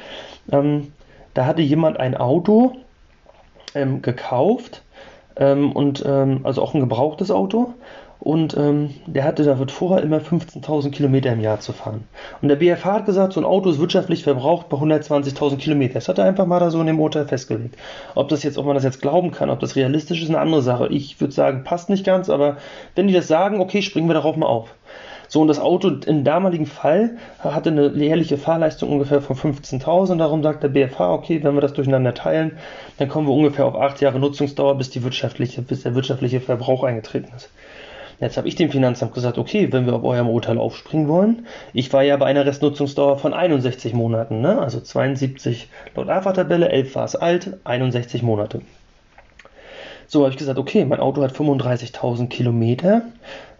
[0.52, 0.92] Ähm,
[1.32, 2.76] da hatte jemand ein Auto
[3.74, 4.82] ähm, gekauft
[5.36, 7.74] ähm, und ähm, also auch ein gebrauchtes Auto
[8.20, 12.04] und ähm, der hatte da wird vorher immer 15.000 Kilometer im Jahr zu fahren.
[12.42, 15.94] Und der BFH hat gesagt, so ein Auto ist wirtschaftlich verbraucht bei 120.000 Kilometer.
[15.94, 17.76] Das hat er einfach mal da so in dem Urteil festgelegt.
[18.14, 20.62] Ob das jetzt, ob man das jetzt glauben kann, ob das realistisch ist, eine andere
[20.62, 20.88] Sache.
[20.88, 22.56] Ich würde sagen, passt nicht ganz, aber
[22.94, 24.74] wenn die das sagen, okay, springen wir darauf mal auf.
[25.28, 30.16] So, und das Auto im damaligen Fall hatte eine jährliche Fahrleistung ungefähr von 15.000.
[30.18, 32.58] Darum sagt der BFH, okay, wenn wir das durcheinander teilen,
[32.98, 36.84] dann kommen wir ungefähr auf acht Jahre Nutzungsdauer, bis, die wirtschaftliche, bis der wirtschaftliche Verbrauch
[36.84, 37.50] eingetreten ist.
[38.20, 41.92] Jetzt habe ich dem Finanzamt gesagt, okay, wenn wir auf eurem Urteil aufspringen wollen, ich
[41.92, 44.58] war ja bei einer Restnutzungsdauer von 61 Monaten, ne?
[44.58, 48.62] also 72 laut AFA-Tabelle, 11 war es alt, 61 Monate.
[50.06, 53.02] So habe ich gesagt, okay, mein Auto hat 35.000 Kilometer.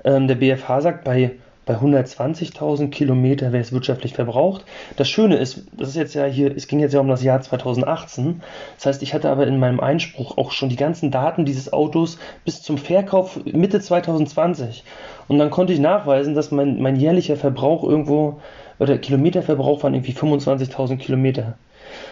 [0.04, 1.32] Ähm, der BFH sagt, bei
[1.66, 4.64] bei 120.000 Kilometer wäre es wirtschaftlich verbraucht.
[4.96, 7.40] Das Schöne ist, das ist jetzt ja hier, es ging jetzt ja um das Jahr
[7.40, 8.40] 2018.
[8.76, 12.18] Das heißt, ich hatte aber in meinem Einspruch auch schon die ganzen Daten dieses Autos
[12.44, 14.84] bis zum Verkauf Mitte 2020.
[15.26, 18.40] Und dann konnte ich nachweisen, dass mein, mein jährlicher Verbrauch irgendwo,
[18.78, 21.58] oder Kilometerverbrauch waren irgendwie 25.000 Kilometer.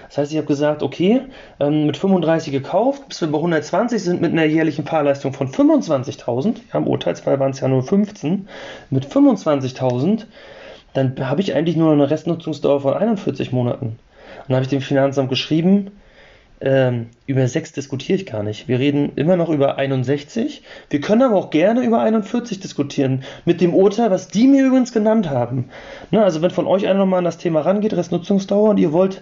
[0.09, 1.23] Das heißt, ich habe gesagt, okay,
[1.61, 6.57] ähm, mit 35 gekauft, bis wir bei 120 sind mit einer jährlichen Fahrleistung von 25.000,
[6.73, 8.49] ja, im Urteilsfall waren es ja nur 15,
[8.91, 10.27] mit 25.000,
[10.93, 13.87] dann habe ich eigentlich nur eine Restnutzungsdauer von 41 Monaten.
[13.87, 13.99] Und
[14.49, 15.91] dann habe ich dem Finanzamt geschrieben,
[16.61, 18.69] ähm, über 6 diskutiere ich gar nicht.
[18.69, 20.63] Wir reden immer noch über 61.
[20.89, 23.25] Wir können aber auch gerne über 41 diskutieren.
[23.45, 25.69] Mit dem Urteil, was die mir übrigens genannt haben.
[26.11, 29.21] Ne, also wenn von euch einer nochmal an das Thema rangeht, Restnutzungsdauer, und ihr wollt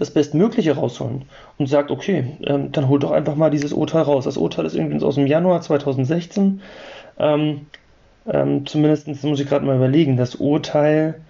[0.00, 1.26] das Bestmögliche rausholen
[1.58, 4.24] und sagt, okay, ähm, dann holt doch einfach mal dieses Urteil raus.
[4.24, 6.62] Das Urteil ist übrigens aus dem Januar 2016.
[7.18, 7.66] Ähm,
[8.26, 11.20] ähm, zumindest muss ich gerade mal überlegen, das Urteil,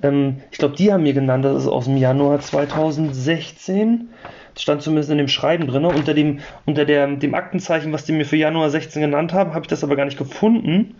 [0.00, 4.08] ähm, ich glaube, die haben mir genannt, das ist aus dem Januar 2016.
[4.54, 5.84] Das stand zumindest in dem Schreiben drin.
[5.84, 9.62] Unter, dem, unter der, dem Aktenzeichen, was die mir für Januar 16 genannt haben, habe
[9.62, 10.94] ich das aber gar nicht gefunden.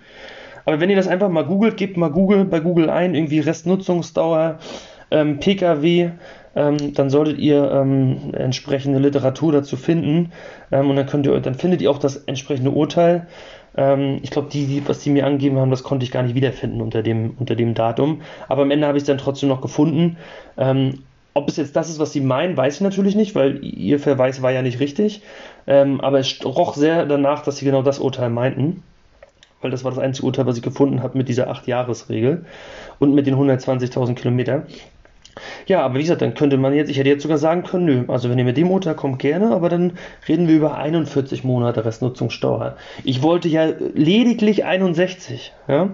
[0.64, 4.58] Aber wenn ihr das einfach mal googelt, gebt mal Google bei Google ein, irgendwie Restnutzungsdauer,
[5.10, 6.10] ähm, PKW,
[6.56, 10.32] ähm, dann solltet ihr ähm, entsprechende Literatur dazu finden
[10.72, 13.26] ähm, und dann könnt ihr, dann findet ihr auch das entsprechende Urteil.
[13.76, 16.34] Ähm, ich glaube, die, die, was die mir angegeben haben, das konnte ich gar nicht
[16.34, 18.22] wiederfinden unter dem, unter dem Datum.
[18.48, 20.16] Aber am Ende habe ich es dann trotzdem noch gefunden.
[20.58, 21.00] Ähm,
[21.34, 24.42] ob es jetzt das ist, was sie meinen, weiß ich natürlich nicht, weil ihr Verweis
[24.42, 25.22] war ja nicht richtig.
[25.66, 28.82] Aber es roch sehr danach, dass sie genau das Urteil meinten
[29.60, 32.44] weil das war das einzige Urteil, was ich gefunden habe mit dieser 8-Jahres-Regel
[32.98, 34.66] und mit den 120.000 Kilometern.
[35.66, 38.04] Ja, aber wie gesagt, dann könnte man jetzt, ich hätte jetzt sogar sagen können, nö,
[38.08, 39.92] also wenn ihr mit dem Urteil kommt, gerne, aber dann
[40.28, 42.76] reden wir über 41 Monate Restnutzungssteuer.
[43.04, 45.90] Ich wollte ja lediglich 61, ja,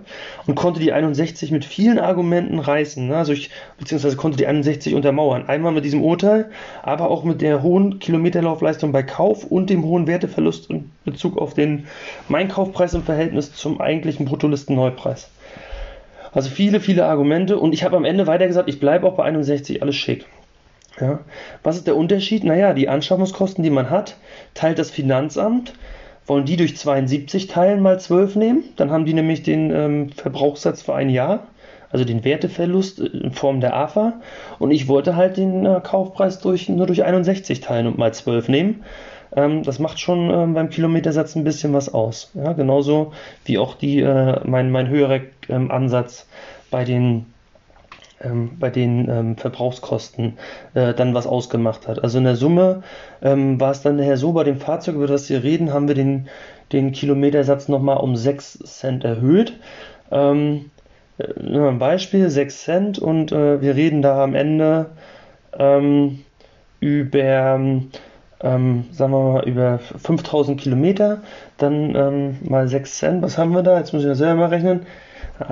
[0.47, 3.17] und konnte die 61 mit vielen Argumenten reißen, ne?
[3.17, 5.47] also ich, beziehungsweise konnte die 61 untermauern.
[5.47, 6.51] Einmal mit diesem Urteil,
[6.83, 11.55] aber auch mit der hohen Kilometerlaufleistung bei Kauf und dem hohen Werteverlust in Bezug auf
[11.55, 11.87] den
[12.29, 15.31] mein Kaufpreis im Verhältnis zum eigentlichen Bruttolisten-Neupreis.
[16.37, 19.25] Also viele, viele Argumente und ich habe am Ende weiter gesagt, ich bleibe auch bei
[19.25, 20.27] 61, alles schick.
[21.01, 21.21] Ja.
[21.63, 22.45] Was ist der Unterschied?
[22.45, 24.19] Naja, die Anschaffungskosten, die man hat,
[24.53, 25.73] teilt das Finanzamt.
[26.27, 28.65] Wollen die durch 72 teilen mal 12 nehmen?
[28.77, 31.47] Dann haben die nämlich den ähm, Verbrauchssatz für ein Jahr,
[31.91, 34.21] also den Werteverlust in Form der AFA.
[34.59, 38.51] Und ich wollte halt den äh, Kaufpreis durch, nur durch 61 teilen und mal 12
[38.51, 38.85] nehmen.
[39.35, 42.31] Ähm, das macht schon ähm, beim Kilometersatz ein bisschen was aus.
[42.35, 43.13] Ja, genauso
[43.47, 46.27] wie auch die, äh, mein, mein höherer Ansatz
[46.71, 47.27] bei den
[48.23, 50.39] ähm, bei den ähm, Verbrauchskosten
[50.75, 52.03] äh, dann was ausgemacht hat.
[52.03, 52.83] Also in der Summe
[53.23, 55.95] ähm, war es dann nachher so, bei dem Fahrzeug, über das wir reden, haben wir
[55.95, 56.29] den,
[56.73, 59.55] den Kilometersatz nochmal um 6 Cent erhöht.
[60.11, 60.71] Ähm,
[61.19, 61.25] äh,
[61.59, 64.87] ein Beispiel, 6 Cent und äh, wir reden da am Ende
[65.59, 66.21] ähm,
[66.81, 67.61] über
[68.41, 71.23] ähm, sagen wir mal, über 5000 Kilometer,
[71.57, 73.79] dann ähm, mal 6 Cent, was haben wir da?
[73.79, 74.87] Jetzt muss ich das selber mal rechnen.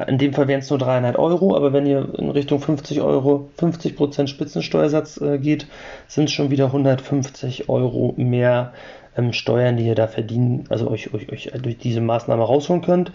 [0.07, 3.51] In dem Fall wären es nur 300 Euro, aber wenn ihr in Richtung 50 Euro,
[3.59, 5.67] 50% Spitzensteuersatz äh, geht,
[6.09, 8.73] sind es schon wieder 150 Euro mehr
[9.17, 13.13] ähm, Steuern, die ihr da verdienen, also euch, euch, euch durch diese Maßnahme rausholen könnt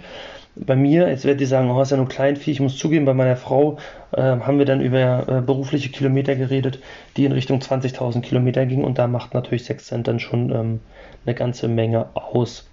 [0.56, 3.14] bei mir, jetzt werdet ihr sagen, oh, ist ja nur Kleinvieh, ich muss zugeben, bei
[3.14, 3.78] meiner Frau
[4.12, 6.80] äh, haben wir dann über äh, berufliche Kilometer geredet,
[7.18, 10.80] die in Richtung 20.000 Kilometer gingen und da macht natürlich 6 Cent dann schon ähm,
[11.26, 12.68] eine ganze Menge aus.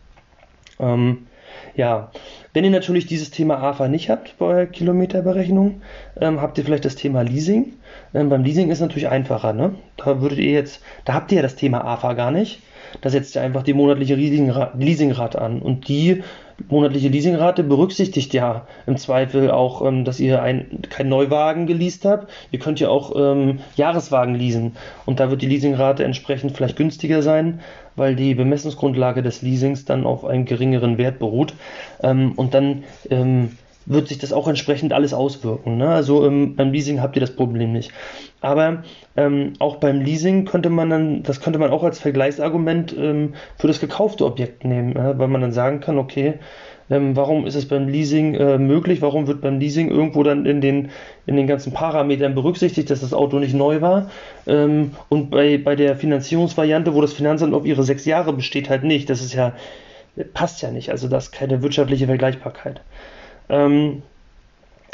[0.80, 1.26] Ähm,
[1.74, 2.10] ja,
[2.56, 5.82] wenn ihr natürlich dieses Thema AFA nicht habt bei eurer Kilometerberechnung,
[6.18, 7.74] ähm, habt ihr vielleicht das Thema Leasing.
[8.14, 9.74] Ähm, beim Leasing ist es natürlich einfacher, ne?
[9.98, 12.62] Da würdet ihr jetzt, da habt ihr ja das Thema AFA gar nicht.
[13.00, 16.22] Da setzt ihr einfach die monatliche Leasingrate an und die
[16.68, 22.30] monatliche Leasingrate berücksichtigt ja im Zweifel auch, ähm, dass ihr ein, kein Neuwagen geleast habt.
[22.50, 27.22] Ihr könnt ja auch ähm, Jahreswagen leasen und da wird die Leasingrate entsprechend vielleicht günstiger
[27.22, 27.60] sein,
[27.94, 31.54] weil die Bemessungsgrundlage des Leasings dann auf einen geringeren Wert beruht.
[32.02, 33.52] Ähm, und dann ähm,
[33.86, 35.78] wird sich das auch entsprechend alles auswirken.
[35.78, 35.88] Ne?
[35.88, 37.92] Also ähm, beim Leasing habt ihr das Problem nicht.
[38.40, 38.82] Aber
[39.16, 43.68] ähm, auch beim Leasing könnte man dann, das könnte man auch als Vergleichsargument ähm, für
[43.68, 45.18] das gekaufte Objekt nehmen, ja?
[45.18, 46.34] weil man dann sagen kann, okay,
[46.88, 49.02] ähm, warum ist es beim Leasing äh, möglich?
[49.02, 50.90] Warum wird beim Leasing irgendwo dann in den,
[51.26, 54.10] in den ganzen Parametern berücksichtigt, dass das Auto nicht neu war?
[54.46, 58.84] Ähm, und bei, bei der Finanzierungsvariante, wo das Finanzamt auf ihre sechs Jahre besteht, halt
[58.84, 59.10] nicht.
[59.10, 59.52] Das ist ja
[60.24, 60.90] passt ja nicht.
[60.90, 62.80] Also das ist keine wirtschaftliche Vergleichbarkeit.
[63.48, 64.02] Ähm,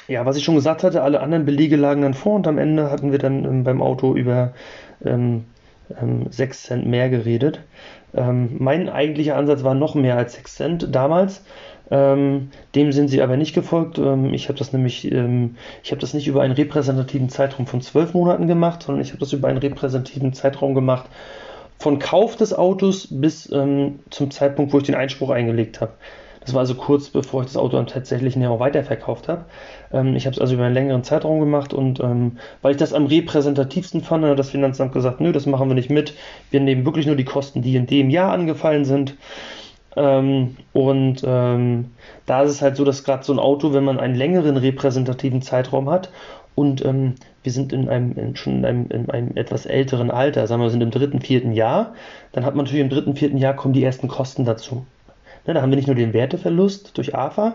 [0.09, 2.91] ja, was ich schon gesagt hatte, alle anderen Belege lagen dann vor und am Ende
[2.91, 4.53] hatten wir dann ähm, beim Auto über
[5.05, 5.45] ähm,
[6.01, 7.61] ähm, 6 Cent mehr geredet.
[8.15, 11.45] Ähm, mein eigentlicher Ansatz war noch mehr als 6 Cent damals.
[11.91, 13.99] Ähm, dem sind sie aber nicht gefolgt.
[13.99, 17.81] Ähm, ich habe das nämlich, ähm, ich habe das nicht über einen repräsentativen Zeitraum von
[17.81, 21.07] zwölf Monaten gemacht, sondern ich habe das über einen repräsentativen Zeitraum gemacht
[21.79, 25.93] von Kauf des Autos bis ähm, zum Zeitpunkt, wo ich den Einspruch eingelegt habe.
[26.45, 29.45] Das war also kurz bevor ich das Auto dann tatsächlich auch weiterverkauft habe.
[29.93, 32.93] Ähm, ich habe es also über einen längeren Zeitraum gemacht und ähm, weil ich das
[32.93, 36.15] am repräsentativsten fand, hat das Finanzamt gesagt, nö, das machen wir nicht mit.
[36.51, 39.17] Wir nehmen wirklich nur die Kosten, die in dem Jahr angefallen sind.
[39.95, 41.91] Ähm, und ähm,
[42.27, 45.43] da ist es halt so, dass gerade so ein Auto, wenn man einen längeren repräsentativen
[45.43, 46.11] Zeitraum hat
[46.55, 50.47] und ähm, wir sind in einem, in, schon in einem, in einem, etwas älteren Alter,
[50.47, 51.95] sagen wir, wir sind im dritten, vierten Jahr,
[52.33, 54.87] dann hat man natürlich im dritten, vierten Jahr kommen die ersten Kosten dazu.
[55.47, 57.55] Ne, da haben wir nicht nur den Werteverlust durch AFA,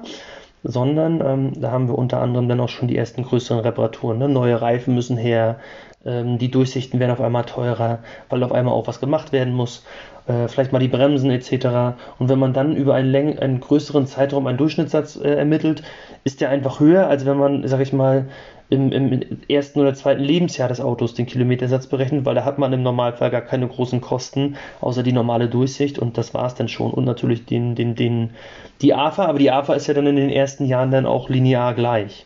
[0.63, 4.17] sondern ähm, da haben wir unter anderem dann auch schon die ersten größeren Reparaturen.
[4.17, 4.27] Ne?
[4.27, 5.59] Neue Reifen müssen her,
[6.05, 9.85] ähm, die Durchsichten werden auf einmal teurer, weil auf einmal auch was gemacht werden muss.
[10.27, 11.97] Äh, vielleicht mal die Bremsen etc.
[12.19, 15.83] Und wenn man dann über einen, Läng einen größeren Zeitraum einen Durchschnittssatz äh, ermittelt,
[16.23, 18.25] ist der einfach höher, als wenn man, sag ich mal,
[18.69, 22.73] im, im, ersten oder zweiten Lebensjahr des Autos den Kilometersatz berechnet, weil da hat man
[22.73, 26.67] im Normalfall gar keine großen Kosten, außer die normale Durchsicht und das war es dann
[26.67, 26.91] schon.
[26.91, 28.31] Und natürlich den, den, den,
[28.81, 31.73] die AFA, aber die AFA ist ja dann in den ersten Jahren dann auch linear
[31.73, 32.25] gleich.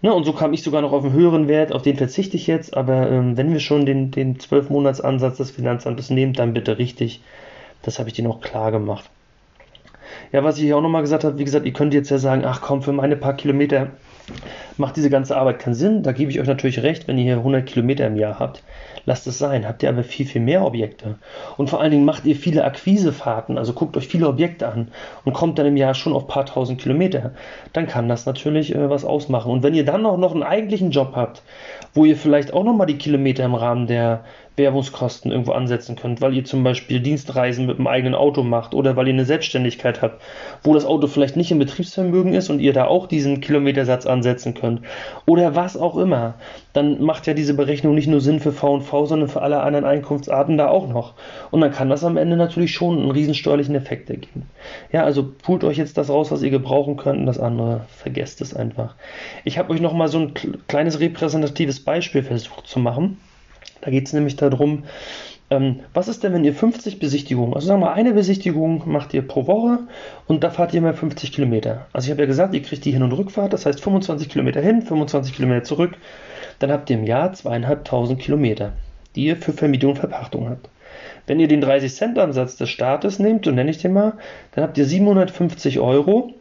[0.00, 2.48] Ne, und so kam ich sogar noch auf einen höheren Wert, auf den verzichte ich
[2.48, 7.22] jetzt, aber ähm, wenn wir schon den, den 12-Monats-Ansatz des Finanzamtes nehmen, dann bitte richtig.
[7.82, 9.08] Das habe ich dir noch klar gemacht.
[10.32, 12.44] Ja, was ich hier auch nochmal gesagt habe, wie gesagt, ihr könnt jetzt ja sagen,
[12.44, 13.90] ach komm, für meine paar Kilometer
[14.82, 16.02] macht diese ganze Arbeit keinen Sinn.
[16.02, 18.64] Da gebe ich euch natürlich recht, wenn ihr hier 100 Kilometer im Jahr habt.
[19.06, 19.66] Lasst es sein.
[19.66, 21.18] Habt ihr aber viel, viel mehr Objekte.
[21.56, 24.88] Und vor allen Dingen macht ihr viele Akquisefahrten, also guckt euch viele Objekte an
[25.24, 27.30] und kommt dann im Jahr schon auf ein paar tausend Kilometer.
[27.72, 29.52] Dann kann das natürlich äh, was ausmachen.
[29.52, 31.42] Und wenn ihr dann auch noch einen eigentlichen Job habt,
[31.94, 34.24] wo ihr vielleicht auch nochmal die Kilometer im Rahmen der
[34.56, 38.96] Werbungskosten irgendwo ansetzen könnt, weil ihr zum Beispiel Dienstreisen mit dem eigenen Auto macht oder
[38.96, 40.20] weil ihr eine Selbstständigkeit habt,
[40.62, 44.54] wo das Auto vielleicht nicht im Betriebsvermögen ist und ihr da auch diesen Kilometersatz ansetzen
[44.54, 44.71] könnt
[45.26, 46.34] oder was auch immer,
[46.72, 50.56] dann macht ja diese Berechnung nicht nur Sinn für V&V, sondern für alle anderen Einkunftsarten
[50.56, 51.14] da auch noch.
[51.50, 54.46] Und dann kann das am Ende natürlich schon einen riesensteuerlichen Effekt ergeben.
[54.90, 58.40] Ja, also pult euch jetzt das raus, was ihr gebrauchen könnt und das andere vergesst
[58.40, 58.94] es einfach.
[59.44, 60.34] Ich habe euch nochmal so ein
[60.68, 63.18] kleines repräsentatives Beispiel versucht zu machen.
[63.82, 64.84] Da geht es nämlich darum,
[65.52, 69.12] ähm, was ist denn, wenn ihr 50 Besichtigungen, also sagen wir mal, eine Besichtigung macht
[69.12, 69.80] ihr pro Woche
[70.26, 71.88] und da fahrt ihr mal 50 Kilometer.
[71.92, 74.62] Also ich habe ja gesagt, ihr kriegt die Hin- und Rückfahrt, das heißt 25 Kilometer
[74.62, 75.92] hin, 25 Kilometer zurück.
[76.58, 78.72] Dann habt ihr im Jahr zweieinhalbtausend Kilometer,
[79.14, 80.70] die ihr für Vermietung und Verpachtung habt.
[81.26, 84.14] Wenn ihr den 30-Cent-Ansatz des Staates nehmt, so nenne ich den mal,
[84.54, 86.32] dann habt ihr 750 Euro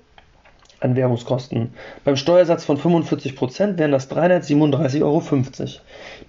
[0.80, 1.74] an Währungskosten.
[2.06, 5.22] Beim Steuersatz von 45% wären das 337,50 Euro,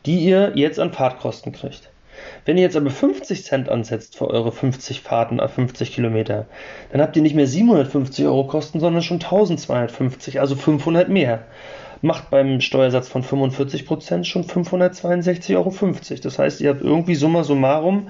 [0.04, 1.91] die ihr jetzt an Fahrtkosten kriegt.
[2.44, 6.46] Wenn ihr jetzt aber 50 Cent ansetzt für eure 50 Fahrten auf 50 Kilometer,
[6.90, 11.44] dann habt ihr nicht mehr 750 Euro Kosten, sondern schon 1250, also 500 mehr.
[12.00, 15.72] Macht beim Steuersatz von 45% schon 562,50 Euro.
[16.22, 18.08] Das heißt, ihr habt irgendwie summa summarum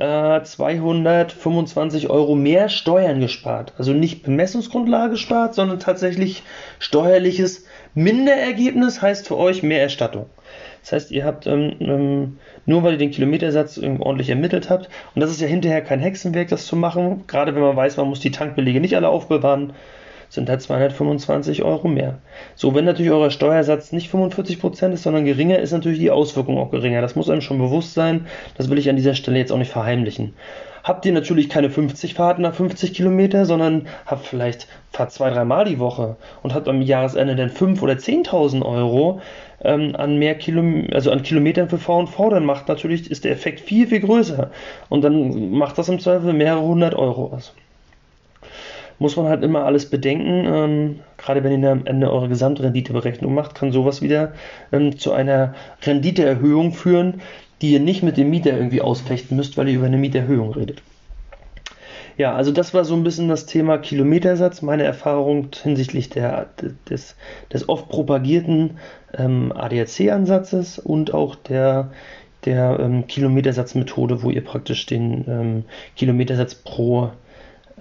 [0.00, 3.74] 225 äh, Euro mehr Steuern gespart.
[3.76, 6.42] Also nicht Bemessungsgrundlage gespart, sondern tatsächlich
[6.78, 10.26] steuerliches Minderergebnis heißt für euch mehr Erstattung.
[10.82, 15.20] Das heißt, ihr habt ähm, ähm, nur weil ihr den Kilometersatz ordentlich ermittelt habt, und
[15.20, 18.20] das ist ja hinterher kein Hexenwerk, das zu machen, gerade wenn man weiß, man muss
[18.20, 19.72] die Tankbelege nicht alle aufbewahren,
[20.30, 22.18] sind halt 225 Euro mehr.
[22.54, 26.70] So, wenn natürlich euer Steuersatz nicht 45% ist, sondern geringer, ist natürlich die Auswirkung auch
[26.70, 27.02] geringer.
[27.02, 28.26] Das muss einem schon bewusst sein.
[28.56, 30.34] Das will ich an dieser Stelle jetzt auch nicht verheimlichen.
[30.82, 35.64] Habt ihr natürlich keine 50 Fahrten nach 50 Kilometer, sondern habt vielleicht fahrt zwei, dreimal
[35.64, 39.20] die Woche und habt am Jahresende dann 5 oder 10.000 Euro
[39.62, 43.60] ähm, an mehr Kilom also an Kilometern für V&V, dann macht natürlich, ist der Effekt
[43.60, 44.50] viel, viel größer.
[44.88, 47.54] Und dann macht das im Zweifel mehrere hundert Euro aus
[49.00, 50.44] muss man halt immer alles bedenken.
[50.46, 54.34] Ähm, gerade wenn ihr am Ende eure Gesamtrenditeberechnung macht, kann sowas wieder
[54.72, 57.22] ähm, zu einer Renditeerhöhung führen,
[57.62, 60.82] die ihr nicht mit dem Mieter irgendwie ausfechten müsst, weil ihr über eine Mieterhöhung redet.
[62.16, 66.50] Ja, also das war so ein bisschen das Thema Kilometersatz, meine Erfahrung hinsichtlich der,
[66.88, 67.16] des,
[67.52, 68.78] des oft propagierten
[69.16, 71.92] ähm, ADAC-Ansatzes und auch der,
[72.44, 75.64] der ähm, Kilometersatzmethode, wo ihr praktisch den ähm,
[75.96, 77.10] Kilometersatz pro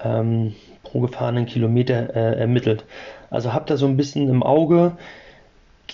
[0.02, 0.54] ähm,
[0.84, 2.86] pro gefahrenen Kilometer äh, ermittelt.
[3.30, 4.94] Also habt da so ein bisschen im Auge,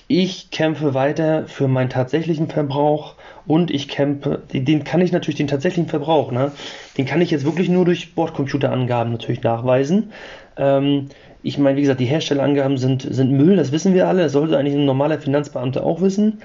[0.07, 3.15] ich kämpfe weiter für meinen tatsächlichen Verbrauch
[3.47, 6.51] und ich kämpfe, den kann ich natürlich, den tatsächlichen Verbrauch, ne?
[6.97, 10.11] den kann ich jetzt wirklich nur durch Bordcomputerangaben natürlich nachweisen.
[10.57, 11.09] Ähm,
[11.41, 14.57] ich meine, wie gesagt, die Herstellerangaben sind, sind Müll, das wissen wir alle, das sollte
[14.57, 16.41] eigentlich ein normaler Finanzbeamter auch wissen.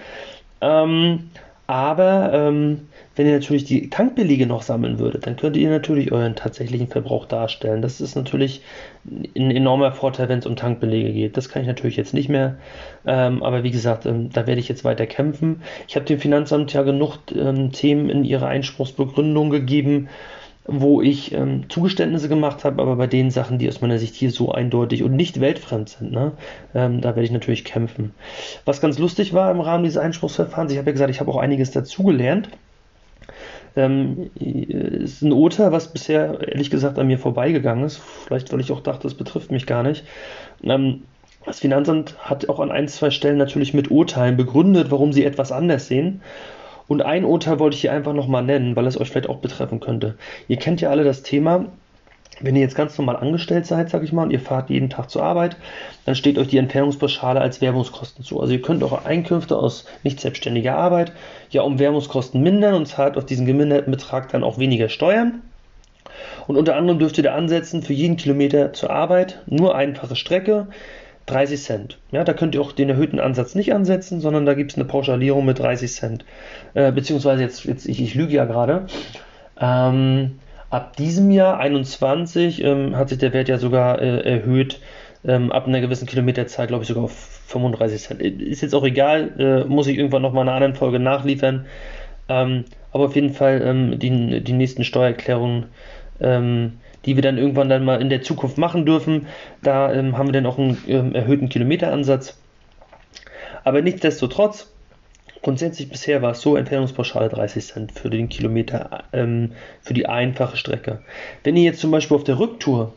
[0.61, 1.31] Ähm,
[1.67, 6.37] aber ähm, wenn ihr natürlich die Tankbelege noch sammeln würdet, dann könntet ihr natürlich euren
[6.37, 7.83] tatsächlichen Verbrauch darstellen.
[7.83, 8.63] Das ist natürlich
[9.37, 11.37] ein enormer Vorteil, wenn es um Tankbelege geht.
[11.37, 12.57] Das kann ich natürlich jetzt nicht mehr.
[13.05, 15.63] Ähm, aber wie gesagt, ähm, da werde ich jetzt weiter kämpfen.
[15.89, 20.09] Ich habe dem Finanzamt ja genug ähm, Themen in ihre Einspruchsbegründung gegeben,
[20.67, 24.31] wo ich ähm, Zugeständnisse gemacht habe, aber bei den Sachen, die aus meiner Sicht hier
[24.31, 26.33] so eindeutig und nicht weltfremd sind, ne,
[26.75, 28.13] ähm, da werde ich natürlich kämpfen.
[28.65, 31.39] Was ganz lustig war im Rahmen dieses Einspruchsverfahrens, ich habe ja gesagt, ich habe auch
[31.39, 32.51] einiges dazugelernt.
[33.77, 37.99] Ähm, ist ein Urteil, was bisher ehrlich gesagt an mir vorbeigegangen ist.
[37.99, 40.05] Vielleicht, weil ich auch dachte, das betrifft mich gar nicht.
[40.62, 41.03] Ähm,
[41.47, 45.53] das Finanzamt hat auch an ein, zwei Stellen natürlich mit Urteilen begründet, warum sie etwas
[45.53, 46.21] anders sehen.
[46.87, 49.81] Und ein Urteil wollte ich hier einfach nochmal nennen, weil es euch vielleicht auch betreffen
[49.81, 50.16] könnte.
[50.49, 51.66] Ihr kennt ja alle das Thema,
[52.41, 55.11] wenn ihr jetzt ganz normal angestellt seid, sag ich mal, und ihr fahrt jeden Tag
[55.11, 55.57] zur Arbeit,
[56.05, 58.41] dann steht euch die Entfernungspauschale als Werbungskosten zu.
[58.41, 61.12] Also ihr könnt eure Einkünfte aus nicht selbstständiger Arbeit
[61.51, 65.43] ja um Werbungskosten mindern und zahlt auf diesen geminderten Betrag dann auch weniger Steuern.
[66.47, 70.68] Und unter anderem dürft ihr da ansetzen für jeden Kilometer zur Arbeit nur einfache Strecke
[71.26, 71.99] 30 Cent.
[72.11, 74.87] Ja, da könnt ihr auch den erhöhten Ansatz nicht ansetzen, sondern da gibt es eine
[74.87, 76.24] Pauschalierung mit 30 Cent.
[76.74, 78.87] Äh, beziehungsweise jetzt, jetzt ich, ich lüge ja gerade.
[79.61, 80.39] Ähm,
[80.71, 84.81] Ab diesem Jahr 21 ähm, hat sich der Wert ja sogar äh, erhöht.
[85.25, 87.12] Ähm, ab einer gewissen Kilometerzahl, glaube ich, sogar auf
[87.49, 88.23] 35 Cent.
[88.23, 91.66] Ist jetzt auch egal, äh, muss ich irgendwann noch mal in einer anderen Folge nachliefern.
[92.29, 95.66] Ähm, aber auf jeden Fall ähm, die, die nächsten Steuererklärungen,
[96.21, 99.27] ähm, die wir dann irgendwann dann mal in der Zukunft machen dürfen,
[99.62, 102.39] da ähm, haben wir dann auch einen erhöhten Kilometeransatz.
[103.64, 104.70] Aber nichtsdestotrotz,
[105.43, 110.57] Grundsätzlich bisher war es so, Entfernungspauschale 30 Cent für den Kilometer ähm, für die einfache
[110.57, 111.01] Strecke.
[111.45, 112.93] Wenn ihr jetzt zum Beispiel auf der Rücktour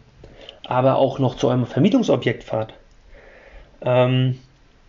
[0.66, 2.74] aber auch noch zu eurem Vermietungsobjekt fahrt,
[3.82, 4.40] ähm,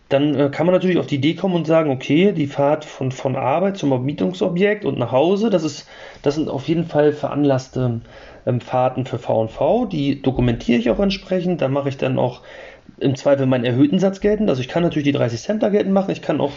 [0.09, 3.11] dann äh, kann man natürlich auf die Idee kommen und sagen, okay, die Fahrt von,
[3.11, 5.87] von Arbeit zum Vermietungsobjekt und nach Hause, das, ist,
[6.21, 8.01] das sind auf jeden Fall veranlasste
[8.45, 12.41] ähm, Fahrten für VV, die dokumentiere ich auch entsprechend, da mache ich dann auch
[12.99, 14.49] im Zweifel meinen erhöhten Satz geltend.
[14.49, 16.51] Also ich kann natürlich die 30 Cent da geltend machen, ich kann auch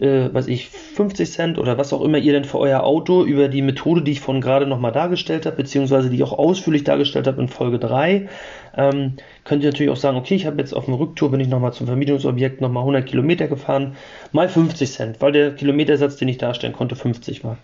[0.00, 3.48] äh, weiß ich, 50 Cent oder was auch immer ihr denn für euer Auto über
[3.48, 7.26] die Methode, die ich von gerade nochmal dargestellt habe, beziehungsweise die ich auch ausführlich dargestellt
[7.26, 8.28] habe in Folge 3,
[8.76, 11.48] ähm, könnt ihr natürlich auch sagen, okay, ich habe jetzt auf dem Rücktour, bin ich
[11.48, 13.96] nochmal zum Vermietungsobjekt nochmal 100 Kilometer gefahren,
[14.32, 17.58] mal 50 Cent, weil der Kilometersatz, den ich darstellen konnte, 50 war.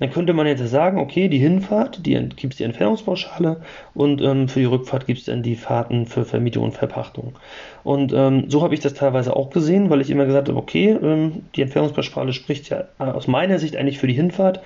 [0.00, 3.60] Dann könnte man jetzt sagen, okay, die Hinfahrt, die gibt es die Entfernungspauschale
[3.94, 7.34] und ähm, für die Rückfahrt gibt es dann die Fahrten für Vermietung und Verpachtung.
[7.82, 10.90] Und ähm, so habe ich das teilweise auch gesehen, weil ich immer gesagt habe, okay,
[10.90, 14.60] ähm, die Entfernungspauschale spricht ja äh, aus meiner Sicht eigentlich für die Hinfahrt.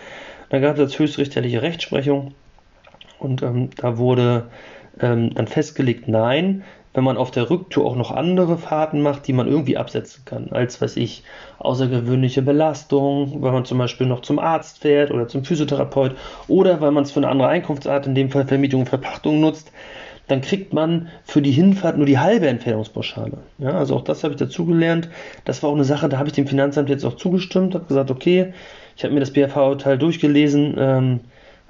[0.50, 2.34] Da gab es höchstrichterliche Rechtsprechung
[3.18, 4.48] und ähm, da wurde
[5.00, 6.62] ähm, dann festgelegt, nein,
[6.94, 10.48] wenn man auf der Rücktour auch noch andere Fahrten macht, die man irgendwie absetzen kann,
[10.50, 11.24] als weiß ich,
[11.58, 16.14] außergewöhnliche Belastung, weil man zum Beispiel noch zum Arzt fährt oder zum Physiotherapeut
[16.48, 19.72] oder weil man es für eine andere Einkunftsart, in dem Fall Vermietung und Verpachtung nutzt,
[20.28, 23.38] dann kriegt man für die Hinfahrt nur die halbe Entfernungspauschale.
[23.58, 25.08] Ja, also auch das habe ich dazugelernt.
[25.44, 28.10] Das war auch eine Sache, da habe ich dem Finanzamt jetzt auch zugestimmt, habe gesagt,
[28.10, 28.52] okay,
[28.96, 31.20] ich habe mir das BFH-Urteil durchgelesen, ähm,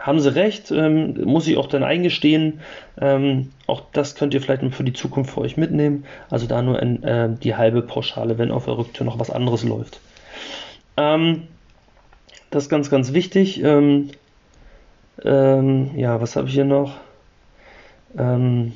[0.03, 2.61] haben sie recht, ähm, muss ich auch dann eingestehen.
[3.01, 6.05] Ähm, auch das könnt ihr vielleicht für die Zukunft für euch mitnehmen.
[6.29, 9.63] Also da nur in, äh, die halbe Pauschale, wenn auf der Rücktür noch was anderes
[9.63, 10.01] läuft.
[10.97, 11.45] Ähm,
[12.51, 13.63] das ist ganz, ganz wichtig.
[13.63, 14.11] Ähm,
[15.25, 16.97] ähm, ja, was habe ich hier noch?
[18.19, 18.73] Ähm,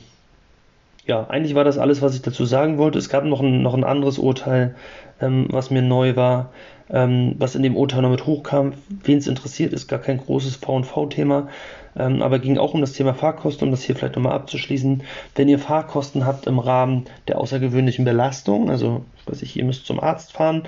[1.07, 2.99] ja, eigentlich war das alles, was ich dazu sagen wollte.
[2.99, 4.74] Es gab noch ein, noch ein anderes Urteil,
[5.18, 6.51] was mir neu war
[6.91, 8.74] ähm, was in dem Urteil noch mit hochkam.
[9.05, 11.49] Wen es interessiert, ist gar kein großes V&V-Thema,
[11.97, 15.03] ähm, aber ging auch um das Thema Fahrkosten, um das hier vielleicht nochmal abzuschließen.
[15.34, 20.01] Wenn ihr Fahrkosten habt im Rahmen der außergewöhnlichen Belastung, also weiß ich, ihr müsst zum
[20.01, 20.62] Arzt fahren,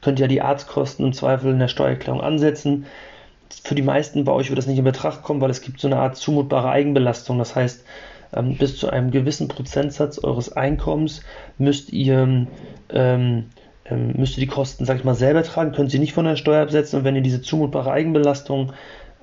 [0.00, 2.86] könnt ihr die Arztkosten im Zweifel in der Steuererklärung ansetzen.
[3.62, 5.88] Für die meisten bei euch wird das nicht in Betracht kommen, weil es gibt so
[5.88, 7.38] eine Art zumutbare Eigenbelastung.
[7.38, 7.84] Das heißt,
[8.34, 11.22] ähm, bis zu einem gewissen Prozentsatz eures Einkommens
[11.58, 12.46] müsst ihr
[12.90, 13.46] ähm,
[13.86, 16.36] ähm, müsst ihr die Kosten, sag ich mal, selber tragen, könnt sie nicht von der
[16.36, 18.72] Steuer absetzen und wenn ihr diese zumutbare Eigenbelastung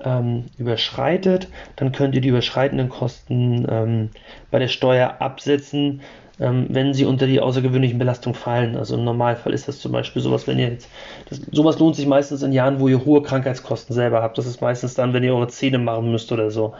[0.04, 4.10] ähm, überschreitet, dann könnt ihr die überschreitenden Kosten ähm,
[4.50, 6.00] bei der Steuer absetzen,
[6.40, 8.76] ähm, wenn sie unter die außergewöhnlichen Belastungen fallen.
[8.76, 10.88] Also im Normalfall ist das zum Beispiel sowas, wenn ihr jetzt,
[11.28, 14.38] das, sowas lohnt sich meistens in Jahren, wo ihr hohe Krankheitskosten selber habt.
[14.38, 16.74] Das ist meistens dann, wenn ihr eure Zähne machen müsst oder so.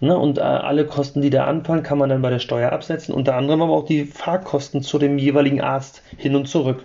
[0.00, 0.16] Ne?
[0.16, 3.14] Und äh, alle Kosten, die da anfallen, kann man dann bei der Steuer absetzen.
[3.14, 6.84] Unter anderem aber auch die Fahrkosten zu dem jeweiligen Arzt hin und zurück.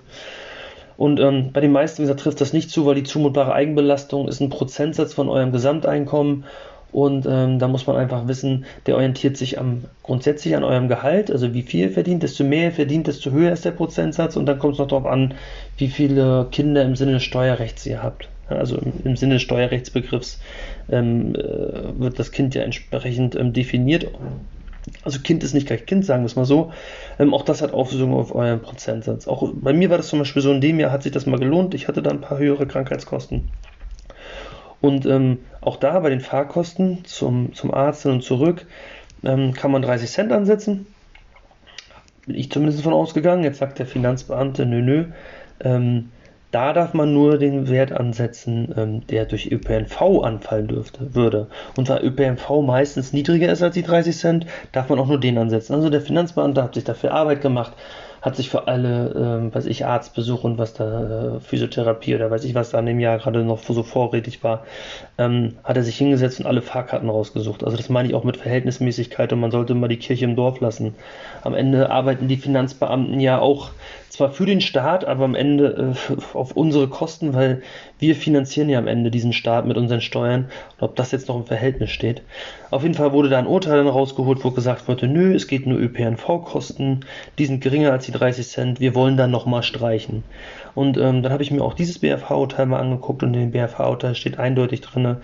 [0.97, 4.28] Und ähm, bei den meisten, wie gesagt, trifft das nicht zu, weil die zumutbare Eigenbelastung
[4.28, 6.45] ist ein Prozentsatz von eurem Gesamteinkommen.
[6.91, 11.32] Und ähm, da muss man einfach wissen, der orientiert sich am, grundsätzlich an eurem Gehalt,
[11.32, 14.36] also wie viel verdient, desto mehr ihr verdient, desto höher ist der Prozentsatz.
[14.36, 15.34] Und dann kommt es noch darauf an,
[15.78, 18.31] wie viele Kinder im Sinne des Steuerrechts ihr habt.
[18.58, 20.39] Also im, Sinne des Steuerrechtsbegriffs
[20.89, 24.08] ähm, äh, wird das Kind ja entsprechend ähm, definiert.
[25.04, 26.72] Also Kind ist nicht gleich Kind, sagen wir es mal so.
[27.20, 29.28] Ähm, auch das hat Auswirkungen auf euren Prozentsatz.
[29.28, 31.39] Auch bei mir war das zum Beispiel so, in dem Jahr hat sich das mal
[31.39, 31.74] gelohnt.
[31.74, 33.49] Ich hatte da ein paar höhere Krankheitskosten.
[34.82, 38.66] Und ähm, auch da bei den Fahrkosten zum, zum Arzt und zurück
[39.24, 40.88] ähm, kann man 30 Cent ansetzen.
[42.26, 43.43] Bin ich zumindest von ausgegangen.
[43.43, 45.06] Jetzt sagt der Finanzbeamte, nö, nö.
[45.64, 46.10] Ähm,
[46.52, 51.47] da darf man nur den Wert ansetzen, ähm, der durch ÖPNV anfallen dürfte, würde.
[51.78, 55.38] Und da ÖPNV meistens niedriger ist als die 30 Cent, darf man auch nur den
[55.38, 55.74] ansetzen.
[55.74, 57.74] Also der Finanzbeamte hat sich dafür Arbeit gemacht,
[58.22, 62.43] hat sich für alle, ähm, weiß ich, Arztbesuche und was da, äh, Physiotherapie oder weiß
[62.43, 64.66] ich, was da in dem Jahr gerade noch so vorrätig war,
[65.18, 67.64] ähm, hat er sich hingesetzt und alle Fahrkarten rausgesucht.
[67.64, 70.60] Also das meine ich auch mit Verhältnismäßigkeit und man sollte immer die Kirche im Dorf
[70.60, 70.93] lassen.
[71.43, 73.72] Am Ende arbeiten die Finanzbeamten ja auch
[74.12, 77.62] zwar für den Staat, aber am Ende äh, auf unsere Kosten, weil
[77.97, 80.49] wir finanzieren ja am Ende diesen Staat mit unseren Steuern.
[80.78, 82.22] Und ob das jetzt noch im Verhältnis steht.
[82.72, 85.66] Auf jeden Fall wurde da ein Urteil dann rausgeholt, wo gesagt wurde, nö, es geht
[85.66, 87.05] nur ÖPNV-Kosten,
[87.39, 90.24] die sind geringer als die 30 Cent, wir wollen dann nochmal streichen.
[90.76, 94.16] Und ähm, dann habe ich mir auch dieses BFH-Urteil mal angeguckt und in dem BFH-Urteil
[94.16, 95.18] steht eindeutig drin,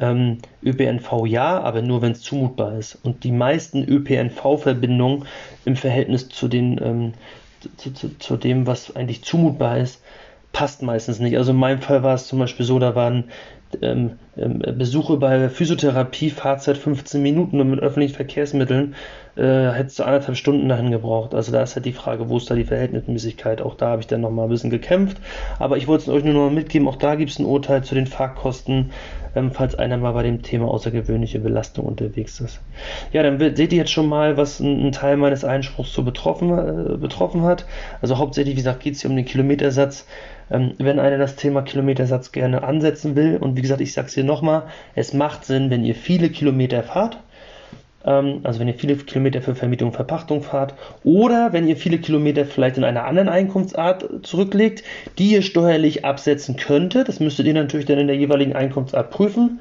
[0.00, 2.98] ähm, ÖPNV ja, aber nur wenn es zumutbar ist.
[3.02, 5.24] Und die meisten ÖPNV-Verbindungen
[5.64, 7.12] im Verhältnis zu den ähm,
[7.76, 10.02] zu, zu, zu dem, was eigentlich zumutbar ist,
[10.52, 11.36] passt meistens nicht.
[11.36, 13.24] Also in meinem Fall war es zum Beispiel so, da waren
[13.82, 18.94] ähm, ähm, Besuche bei Physiotherapie, Fahrzeit 15 Minuten und mit öffentlichen Verkehrsmitteln
[19.36, 21.34] äh, hättest du anderthalb Stunden dahin gebraucht.
[21.34, 23.62] Also da ist halt die Frage, wo ist da die Verhältnismäßigkeit?
[23.62, 25.18] Auch da habe ich dann nochmal ein bisschen gekämpft.
[25.58, 27.84] Aber ich wollte es euch nur noch mal mitgeben, auch da gibt es ein Urteil
[27.84, 28.90] zu den Fahrkosten,
[29.36, 32.60] ähm, falls einer mal bei dem Thema außergewöhnliche Belastung unterwegs ist.
[33.12, 36.50] Ja, dann seht ihr jetzt schon mal, was ein, ein Teil meines Einspruchs so betroffen,
[36.50, 37.64] äh, betroffen hat.
[38.00, 40.06] Also hauptsächlich, wie gesagt, geht es hier um den Kilometersatz.
[40.50, 44.14] Ähm, wenn einer das Thema Kilometersatz gerne ansetzen will, und wie gesagt, ich sage es
[44.14, 44.62] hier nochmal,
[44.94, 47.18] es macht Sinn, wenn ihr viele Kilometer fahrt,
[48.04, 51.98] ähm, also wenn ihr viele Kilometer für Vermietung und Verpachtung fahrt, oder wenn ihr viele
[51.98, 54.84] Kilometer vielleicht in einer anderen Einkunftsart zurücklegt,
[55.18, 59.60] die ihr steuerlich absetzen könntet, das müsstet ihr natürlich dann in der jeweiligen Einkunftsart prüfen,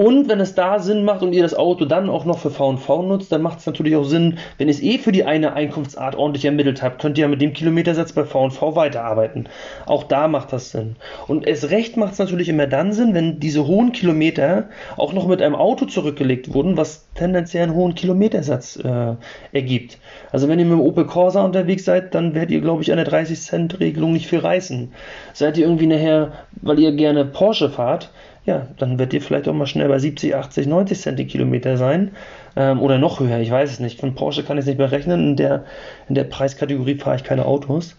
[0.00, 3.02] und wenn es da Sinn macht und ihr das Auto dann auch noch für VV
[3.02, 6.16] nutzt, dann macht es natürlich auch Sinn, wenn ihr es eh für die eine Einkunftsart
[6.16, 9.46] ordentlich ermittelt habt, könnt ihr ja mit dem Kilometersatz bei VV weiterarbeiten.
[9.84, 10.96] Auch da macht das Sinn.
[11.26, 15.28] Und es recht macht es natürlich immer dann Sinn, wenn diese hohen Kilometer auch noch
[15.28, 19.16] mit einem Auto zurückgelegt wurden, was tendenziell einen hohen Kilometersatz äh,
[19.52, 19.98] ergibt.
[20.32, 22.96] Also wenn ihr mit dem Opel Corsa unterwegs seid, dann werdet ihr, glaube ich, an
[22.96, 24.94] der 30-Cent-Regelung nicht viel reißen.
[25.34, 26.32] Seid ihr irgendwie nachher,
[26.62, 28.10] weil ihr gerne Porsche fahrt,
[28.46, 32.12] ja, dann wird ihr vielleicht auch mal schnell bei 70, 80, 90 Cent sein.
[32.56, 34.00] Ähm, oder noch höher, ich weiß es nicht.
[34.00, 35.30] Von Porsche kann ich es nicht mehr rechnen.
[35.30, 35.64] In der,
[36.08, 37.96] in der Preiskategorie fahre ich keine Autos.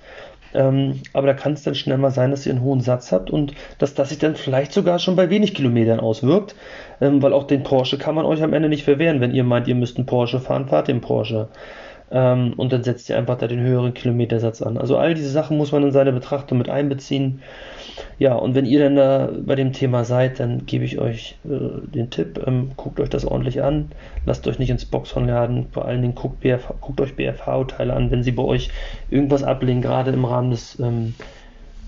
[0.53, 3.29] Ähm, aber da kann es dann schnell mal sein, dass ihr einen hohen Satz habt
[3.29, 6.55] und dass das sich dann vielleicht sogar schon bei wenig Kilometern auswirkt.
[6.99, 9.21] Ähm, weil auch den Porsche kann man euch am Ende nicht verwehren.
[9.21, 11.47] Wenn ihr meint, ihr müsst einen Porsche fahren, fahrt den Porsche.
[12.12, 14.78] Ähm, und dann setzt ihr einfach da den höheren Kilometersatz an.
[14.78, 17.41] Also all diese Sachen muss man in seine Betrachtung mit einbeziehen.
[18.20, 21.88] Ja, und wenn ihr dann da bei dem Thema seid, dann gebe ich euch äh,
[21.88, 23.91] den Tipp, ähm, guckt euch das ordentlich an,
[24.26, 28.12] lasst euch nicht ins Boxhorn laden, vor allen Dingen guckt, BFH, guckt euch BFH-Urteile an,
[28.12, 28.70] wenn sie bei euch
[29.09, 31.16] irgendwas ablehnen, gerade im Rahmen des, ähm,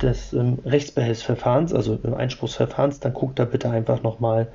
[0.01, 4.47] des ähm, Rechtsbehelfsverfahrens, also Einspruchsverfahrens, dann guckt da bitte einfach nochmal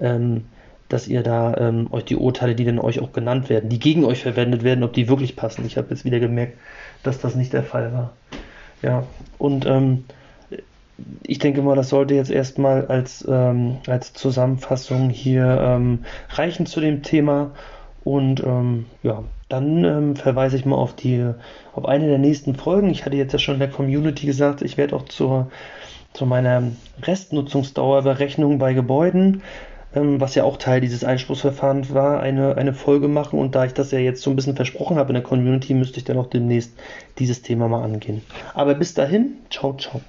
[0.00, 0.44] ähm,
[0.88, 4.04] dass ihr da ähm, euch die Urteile, die dann euch auch genannt werden, die gegen
[4.04, 5.64] euch verwendet werden, ob die wirklich passen.
[5.66, 6.58] Ich habe jetzt wieder gemerkt,
[7.02, 8.12] dass das nicht der Fall war.
[8.82, 9.04] Ja,
[9.38, 10.04] und ähm,
[11.22, 16.80] ich denke mal, das sollte jetzt erstmal als, ähm, als Zusammenfassung hier ähm, reichen zu
[16.80, 17.52] dem Thema.
[18.04, 21.30] Und ähm, ja, dann ähm, verweise ich mal auf die,
[21.74, 22.90] auf eine der nächsten Folgen.
[22.90, 25.50] Ich hatte jetzt ja schon in der Community gesagt, ich werde auch zur,
[26.12, 26.62] zu meiner
[27.02, 29.42] Restnutzungsdauerberechnung bei Gebäuden
[29.94, 33.38] ähm, was ja auch Teil dieses Einspruchsverfahrens war, eine, eine Folge machen.
[33.38, 35.98] Und da ich das ja jetzt so ein bisschen versprochen habe in der Community, müsste
[35.98, 36.72] ich dann auch demnächst
[37.18, 38.22] dieses Thema mal angehen.
[38.54, 40.00] Aber bis dahin, ciao, ciao.